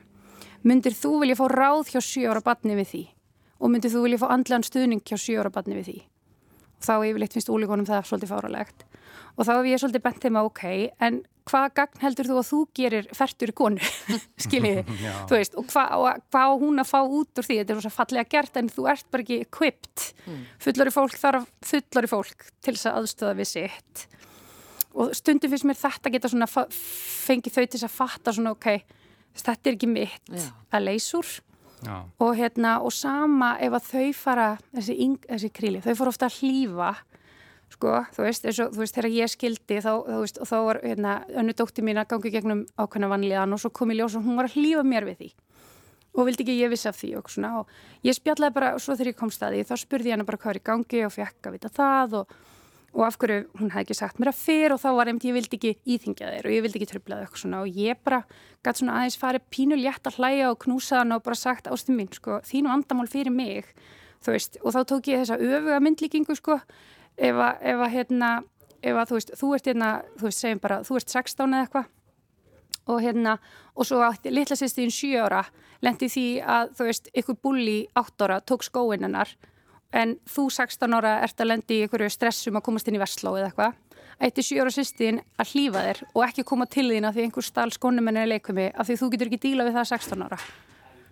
Myndir 0.68 0.96
þú 0.98 1.14
vilja 1.22 1.38
fá 1.40 1.46
ráð 1.54 1.94
hjá 1.94 2.02
7 2.04 2.28
ára 2.28 2.44
batni 2.44 2.76
við 2.76 2.92
því 2.92 3.04
og 3.58 3.72
myndir 3.74 3.94
þú 3.94 4.04
vilja 4.04 4.22
fá 4.22 4.28
andlegan 4.34 4.66
stuðning 4.68 5.04
hjá 5.08 5.16
7 5.16 5.38
ára 5.42 5.54
batni 5.54 5.78
við 5.78 5.88
því? 5.88 6.00
Þá 6.84 6.94
yfirleitt 7.08 7.34
finnst 7.34 7.50
úlingunum 7.50 7.88
það 7.88 8.06
svolítið 8.10 8.34
fáralegt. 8.34 8.86
Og 9.38 9.46
þá 9.46 9.52
hef 9.56 9.68
ég 9.70 9.82
svolítið 9.82 10.04
bent 10.06 10.24
þeim 10.24 10.40
að 10.40 10.50
ok, 10.50 10.64
en 11.08 11.20
hvað 11.48 11.68
gagn 11.78 12.02
heldur 12.02 12.28
þú 12.28 12.38
að 12.42 12.48
þú 12.50 12.60
gerir 12.76 13.08
færtur 13.16 13.52
í 13.52 13.56
konu, 13.56 13.90
skiljiði, 14.46 14.84
þú 15.30 15.38
veist, 15.38 15.58
og 15.58 15.70
hvað 15.72 16.06
hva 16.34 16.44
á 16.44 16.52
hún 16.60 16.84
að 16.84 16.92
fá 16.92 17.00
út 17.06 17.42
úr 17.42 17.48
því, 17.48 17.60
þetta 17.62 17.76
er 17.76 17.86
svo 17.86 17.94
fallega 17.94 18.32
gert 18.34 18.60
en 18.60 18.72
þú 18.74 18.88
ert 18.92 19.10
bara 19.14 19.26
ekki 19.26 19.40
equipped, 19.46 20.06
mm. 20.26 20.44
fullori 20.66 20.94
fólk 20.94 21.18
þarf 21.22 21.50
fullori 21.72 22.12
fólk 22.12 22.48
til 22.60 22.76
þess 22.76 22.90
að 22.90 23.02
aðstöða 23.02 23.40
við 23.40 23.52
sitt. 23.54 24.06
Og 24.98 25.14
stundum 25.18 25.54
finnst 25.54 25.68
mér 25.70 25.78
þetta 25.78 26.14
geta 26.14 26.32
svona 26.34 26.50
fengið 26.50 27.54
þau 27.54 27.64
til 27.64 27.76
þess 27.78 27.88
að 27.88 27.98
fatta 28.00 28.34
svona 28.34 28.56
ok, 28.58 28.72
þetta 29.38 29.70
er 29.70 29.78
ekki 29.78 29.92
mitt 29.92 30.34
Já. 30.34 30.50
að 30.74 30.90
leysur 30.90 31.38
og 31.86 32.34
hérna 32.38 32.80
og 32.82 32.94
sama 32.94 33.56
ef 33.62 33.76
að 33.78 33.90
þau 33.92 34.08
fara, 34.18 34.48
þessi, 34.74 34.96
þessi 35.28 35.50
kríli, 35.54 35.82
þau 35.86 35.94
fara 36.00 36.14
ofta 36.14 36.30
að 36.30 36.40
hlýfa 36.42 36.96
sko, 37.74 37.94
þú 38.16 38.24
veist, 38.26 38.48
og 38.48 38.74
þú 38.74 38.82
veist, 38.82 38.96
þegar 38.96 39.10
ég 39.14 39.32
skildi 39.32 39.82
þá, 39.84 39.92
þú 40.08 40.22
veist, 40.24 40.40
og 40.42 40.50
þá 40.50 40.56
var 40.70 40.80
hérna 40.84 41.18
önnu 41.38 41.56
dótti 41.58 41.84
mín 41.86 42.00
að 42.02 42.10
gangi 42.14 42.32
gegnum 42.34 42.64
ákveðna 42.80 43.12
vanlíðan 43.12 43.54
og 43.54 43.62
svo 43.62 43.72
kom 43.76 43.92
ég 43.94 44.02
ljós 44.02 44.18
og 44.18 44.26
hún 44.26 44.40
var 44.40 44.50
að 44.50 44.58
hlýfa 44.58 44.86
mér 44.88 45.08
við 45.10 45.22
því. 45.22 45.30
Og 46.18 46.26
vildi 46.26 46.46
ekki 46.46 46.56
ég 46.58 46.72
vissi 46.72 46.90
af 46.90 46.98
því 46.98 47.12
og 47.20 47.28
svona 47.30 47.52
og 47.60 47.74
ég 48.08 48.16
spjallaði 48.18 48.56
bara, 48.56 48.74
og 48.74 48.82
svo 48.82 48.96
þegar 48.96 49.12
ég 49.12 49.20
kom 49.20 49.34
staði 49.34 49.66
þá 49.68 49.76
spurði 49.78 50.10
ég 50.10 50.18
hana 50.18 50.26
bara 50.26 50.40
hvað 50.42 50.56
er 50.56 50.62
í 50.62 50.68
gangi 50.72 51.04
og 51.06 51.14
fekk 51.14 51.50
að 51.50 51.58
vita 51.58 51.74
það 51.76 52.16
og, 52.22 52.38
og 52.98 53.04
af 53.06 53.20
hverju 53.22 53.44
hún 53.60 53.70
hefði 53.70 53.84
ekki 53.86 53.98
sagt 54.00 54.18
mér 54.18 54.32
að 54.32 54.40
fyrr 54.42 54.74
og 54.74 54.82
þá 54.82 54.88
var 54.98 55.12
einmitt 55.12 55.28
ég 55.30 55.36
vildi 55.38 55.60
ekki 55.60 55.74
íþingja 55.86 56.32
þeir 56.34 56.48
og 56.50 56.56
ég 56.56 56.64
vildi 56.66 56.80
ekki 56.82 56.90
tröfla 56.90 57.20
þau 57.22 57.38
svona. 57.44 57.60
Og 57.62 57.78
ég 57.78 58.00
bara 58.04 58.24
gæti 58.66 58.82
svona 58.82 58.98
aðeins 58.98 59.20
farið 59.22 59.46
pínu 59.54 59.78
létt 59.78 60.10
að 60.10 60.18
hlæja 60.18 60.50
og 60.50 60.58
knúsa 60.66 61.04
hana 61.04 61.20
og 61.20 61.28
bara 61.28 61.38
sagt 61.38 61.70
ástum 61.70 62.00
mín, 62.00 62.10
sko, 62.10 62.42
þínu 62.48 62.74
andamál 62.74 63.06
fyrir 63.12 63.34
mig 63.34 63.70
þú 64.24 64.36
veist, 64.36 64.58
og 64.64 64.76
þá 64.76 64.80
tók 64.90 65.10
ég 65.12 65.22
þessa 65.22 65.38
öfuga 65.38 65.82
myndlíkingu 65.84 66.38
sko, 66.38 66.58
ef 67.18 67.42
að, 67.42 67.62
ef 67.72 67.84
að 67.86 67.94
hérna, 67.94 68.32
ef 68.82 68.98
að 68.98 69.12
þú 69.12 69.20
veist, 69.20 69.36
þú 69.40 69.52
ert 69.58 69.70
hérna, 69.72 69.92
þú 70.18 70.28
veist, 70.28 70.42
segjum 70.44 70.64
bara, 70.64 70.80
þú 70.88 71.00
ert 71.00 71.14
16 71.14 71.46
eða 71.48 71.68
eitthvað. 71.68 71.94
Og 72.88 73.04
hérna, 73.04 73.36
og 73.76 73.88
svo 73.88 74.00
átti 74.06 74.32
litla 74.32 74.56
sýstíðin 74.56 74.96
7 74.96 75.24
ára, 75.26 75.44
lendi 75.84 76.10
því 76.12 76.28
að 76.56 76.74
þú 76.78 76.90
veist, 76.90 77.10
ykkur 77.22 77.40
bulli 77.44 77.78
8 78.00 78.28
ára 78.28 78.40
tók 78.42 78.64
skóin 78.66 79.04
hennar, 79.04 79.34
en 79.96 80.16
þú 80.28 80.48
16 80.52 80.98
ára 80.98 81.18
ert 81.26 81.42
að 81.42 81.52
lendi 81.52 81.80
í 81.80 81.88
ykkur 81.88 82.06
stressum 82.12 82.60
að 82.60 82.66
komast 82.68 82.90
inn 82.90 82.98
í 82.98 83.02
vestló 83.02 83.36
eða 83.38 83.52
eitthvað. 83.52 83.78
Ætti 84.18 84.46
7 84.50 84.64
ára 84.64 84.74
sýstíðin 84.74 85.20
að 85.38 85.52
hlýfa 85.54 85.84
þér 85.86 86.00
og 86.10 86.24
ekki 86.26 86.46
koma 86.50 86.66
til 86.66 86.88
þín 86.90 87.06
að 87.06 87.18
því 87.18 87.26
einhver 87.28 87.46
stál 87.46 87.70
skónum 87.74 88.10
henni 88.10 88.24
er 88.24 88.32
leikumi, 88.32 88.72
af 88.74 88.88
því 88.88 88.96
þú 89.02 89.10
getur 89.14 89.30
ekki 89.30 89.44
díla 89.44 89.68
við 89.68 89.78
það 89.78 89.92
16 89.92 90.26
ára, 90.26 90.40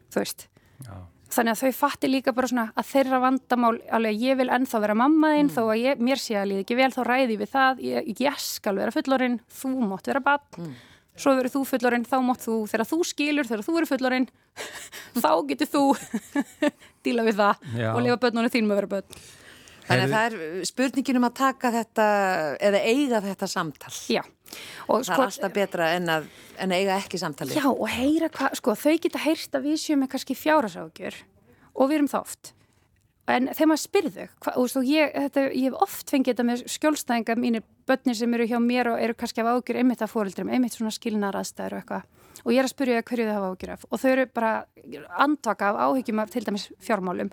þú 0.09 0.23
veist. 0.23 0.47
Já. 0.85 0.95
Þannig 1.35 1.51
að 1.51 1.61
þau 1.61 1.77
fatti 1.77 2.09
líka 2.09 2.33
bara 2.35 2.49
svona 2.49 2.65
að 2.77 2.89
þeirra 2.93 3.19
vandamál, 3.21 3.75
alveg 3.93 4.21
ég 4.23 4.37
vil 4.39 4.49
ennþá 4.55 4.81
vera 4.83 4.97
mammaðinn, 4.97 5.49
mm. 5.49 5.53
þó 5.53 5.61
að 5.65 5.81
ég, 5.81 6.03
mér 6.07 6.21
sé 6.21 6.37
að 6.39 6.49
líði 6.51 6.65
ekki 6.65 6.77
vel 6.79 6.91
þá 6.95 6.99
ræði 7.09 7.37
við 7.41 7.51
það, 7.51 7.81
ég, 7.85 8.11
ég 8.23 8.43
skal 8.45 8.75
vera 8.79 8.93
fullorinn, 8.95 9.39
þú 9.51 9.71
mótt 9.89 10.09
vera 10.09 10.21
bann 10.23 10.61
mm. 10.61 10.75
Svo 11.15 11.35
verður 11.37 11.53
þú 11.53 11.63
fullorinn, 11.69 12.05
þá 12.07 12.17
mótt 12.25 12.43
þú 12.43 12.59
þegar 12.71 12.89
þú 12.89 12.99
skilur, 13.07 13.47
þegar 13.47 13.65
þú 13.65 13.77
verður 13.77 13.91
fullorinn 13.93 14.27
þá 15.23 15.31
getur 15.51 15.71
þú 15.71 15.83
díla 17.07 17.25
við 17.27 17.41
það 17.41 17.65
Já. 17.79 17.89
og 17.93 18.03
lifa 18.03 18.21
börnunum 18.25 18.53
þín 18.53 18.69
með 18.69 18.81
vera 18.81 18.93
börn 18.97 19.25
Þannig 19.85 20.05
að 20.05 20.13
það 20.15 20.35
er 20.35 20.65
spurningin 20.65 21.19
um 21.19 21.27
að 21.27 21.35
taka 21.37 21.71
þetta 21.75 22.05
eða 22.65 22.79
eiga 22.89 23.21
þetta 23.21 23.49
samtal. 23.49 23.91
Já. 24.09 24.21
Og 24.89 25.03
það 25.03 25.05
sko, 25.05 25.17
er 25.17 25.25
alltaf 25.27 25.53
betra 25.53 25.89
en 25.93 26.09
að, 26.09 26.27
en 26.61 26.73
að 26.73 26.81
eiga 26.81 26.97
ekki 27.03 27.21
samtali. 27.21 27.57
Já 27.57 27.67
og 27.69 27.85
heyra 27.93 28.29
hvað, 28.33 28.57
sko 28.61 28.75
þau 28.81 28.95
geta 29.05 29.21
heyrst 29.21 29.57
að 29.57 29.69
við 29.69 29.79
séum 29.83 30.01
með 30.01 30.11
kannski 30.15 30.37
fjárasákjur 30.39 31.19
og 31.75 31.91
við 31.91 31.97
erum 31.99 32.09
það 32.09 32.25
oft. 32.25 32.51
En 33.29 33.49
þegar 33.51 33.71
maður 33.71 33.83
spyrðu, 33.83 34.27
hvað, 34.45 34.57
og, 34.61 34.89
ég, 34.89 35.15
þetta, 35.15 35.45
ég 35.51 35.69
hef 35.69 35.85
oft 35.85 36.13
fengið 36.13 36.33
þetta 36.33 36.47
með 36.49 36.65
skjólstæðinga 36.75 37.37
mínir 37.41 37.65
börnir 37.87 38.17
sem 38.17 38.33
eru 38.33 38.47
hjá 38.49 38.57
mér 38.61 38.91
og 38.93 39.01
eru 39.01 39.15
kannski 39.17 39.43
af 39.43 39.51
ágjur 39.53 39.79
einmitt 39.79 40.01
af 40.01 40.13
fóröldrum, 40.13 40.51
einmitt 40.51 40.75
svona 40.75 40.93
skilnar 40.93 41.37
aðstæður 41.37 41.77
og 41.77 41.83
eitthvað. 41.83 42.07
Og 42.45 42.51
ég 42.53 42.61
er 42.61 42.67
að 42.67 42.73
spyrja 42.73 43.03
hverju 43.05 43.27
þau 43.27 43.35
hafa 43.35 43.51
ágjur 43.53 43.73
af. 43.75 43.85
Og 43.89 44.01
þau 44.01 44.09
eru 44.11 44.25
bara 44.35 44.51
andvaka 45.25 45.69
af 45.71 45.79
áhyggjum 45.85 46.21
af 46.21 46.33
til 46.33 46.45
dæmis 46.45 46.67
fjármálum. 46.83 47.31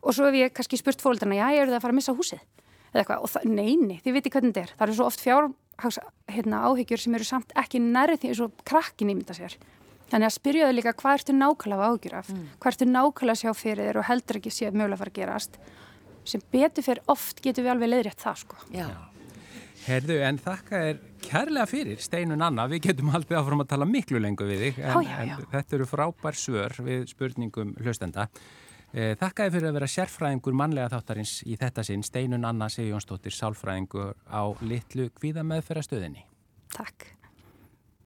Og 0.00 0.16
svo 0.16 0.28
hef 0.30 0.38
ég 0.38 0.54
kannski 0.56 0.80
spurt 0.80 1.02
fólkdrarna, 1.02 1.36
já, 1.36 1.46
ég 1.52 1.64
eru 1.64 1.74
það 1.74 1.80
að 1.80 1.84
fara 1.84 1.94
að 1.94 1.98
missa 2.00 2.16
húsið? 2.16 2.46
Eða 2.90 3.02
eitthvað, 3.02 3.20
og 3.26 3.30
það, 3.34 3.50
neini, 3.58 3.98
þið 4.04 4.16
viti 4.16 4.32
hvernig 4.32 4.54
þetta 4.54 4.62
er. 4.62 4.72
Það 4.78 4.86
eru 4.86 4.96
svo 4.98 5.10
oft 5.10 5.20
fjárhags 5.22 6.00
hérna, 6.30 6.62
áhyggjur 6.70 7.02
sem 7.04 7.18
eru 7.18 7.28
samt 7.28 7.52
ekki 7.60 7.82
nærið 7.84 8.22
því 8.22 8.32
eins 8.32 8.42
og 8.46 8.64
krakkin 8.66 9.12
ímynda 9.12 9.36
sér. 9.36 9.58
Þannig 10.10 10.26
að 10.26 10.34
spyrjaðu 10.34 10.74
líka 10.74 10.94
hvað 10.98 11.20
ertu 11.20 11.36
nákvæmlega 11.36 11.90
áhyggjur 11.90 12.16
af? 12.18 12.32
Mm. 12.32 12.48
hvað 12.58 12.72
ertu 12.72 12.88
nákvæmlega 12.90 13.40
sjá 13.44 13.52
fyrir 13.54 13.86
þér 13.86 14.00
og 14.00 14.08
heldur 14.08 14.40
ekki 14.40 14.54
séð 14.56 14.74
mögulega 14.74 14.96
að 14.96 15.02
fara 15.04 15.12
að 15.12 15.20
gerast? 15.20 15.60
Sem 16.26 16.42
betur 16.50 16.86
fyrir 16.86 17.02
oft 17.14 17.44
getur 17.44 17.66
við 17.66 17.74
alveg 17.76 17.92
leiðrétt 17.92 18.24
það 18.24 18.42
sko. 18.42 18.58
Já. 18.74 18.88
Herðu, 19.86 20.16
en 20.26 20.40
þakka 20.40 20.80
er 20.90 20.98
kærlega 21.24 21.66
fyrir 21.70 22.00
Steinun 22.04 22.42
Anna, 22.44 22.66
við 22.70 22.90
getum 22.90 23.12
aldrei 23.16 23.38
áfram 23.40 23.64
að 23.64 23.70
tala 23.72 23.88
miklu 23.88 24.20
lengur 24.20 24.50
við 24.50 24.66
þig 24.66 24.82
en, 24.82 24.90
já, 24.90 25.12
já, 25.12 25.20
já. 25.30 25.36
en 25.36 25.52
þetta 25.54 25.78
eru 25.78 25.86
frábær 25.88 26.36
svör 26.36 26.76
við 26.84 27.06
spurningum 27.14 27.72
hlustenda 27.80 28.28
Eh, 28.90 29.12
þakkaði 29.14 29.52
fyrir 29.54 29.68
að 29.68 29.76
vera 29.76 29.86
sérfræðingur 29.86 30.56
mannlega 30.58 30.90
þáttarins 30.90 31.36
í 31.46 31.54
þetta 31.58 31.84
sinn 31.86 32.02
Steinun 32.02 32.46
Anna 32.48 32.66
Sigjónsdóttir, 32.72 33.34
sálfræðingur 33.36 34.16
á 34.26 34.42
litlu 34.66 35.06
kvíða 35.14 35.44
meðferðastöðinni. 35.46 36.24
Takk. 36.74 37.06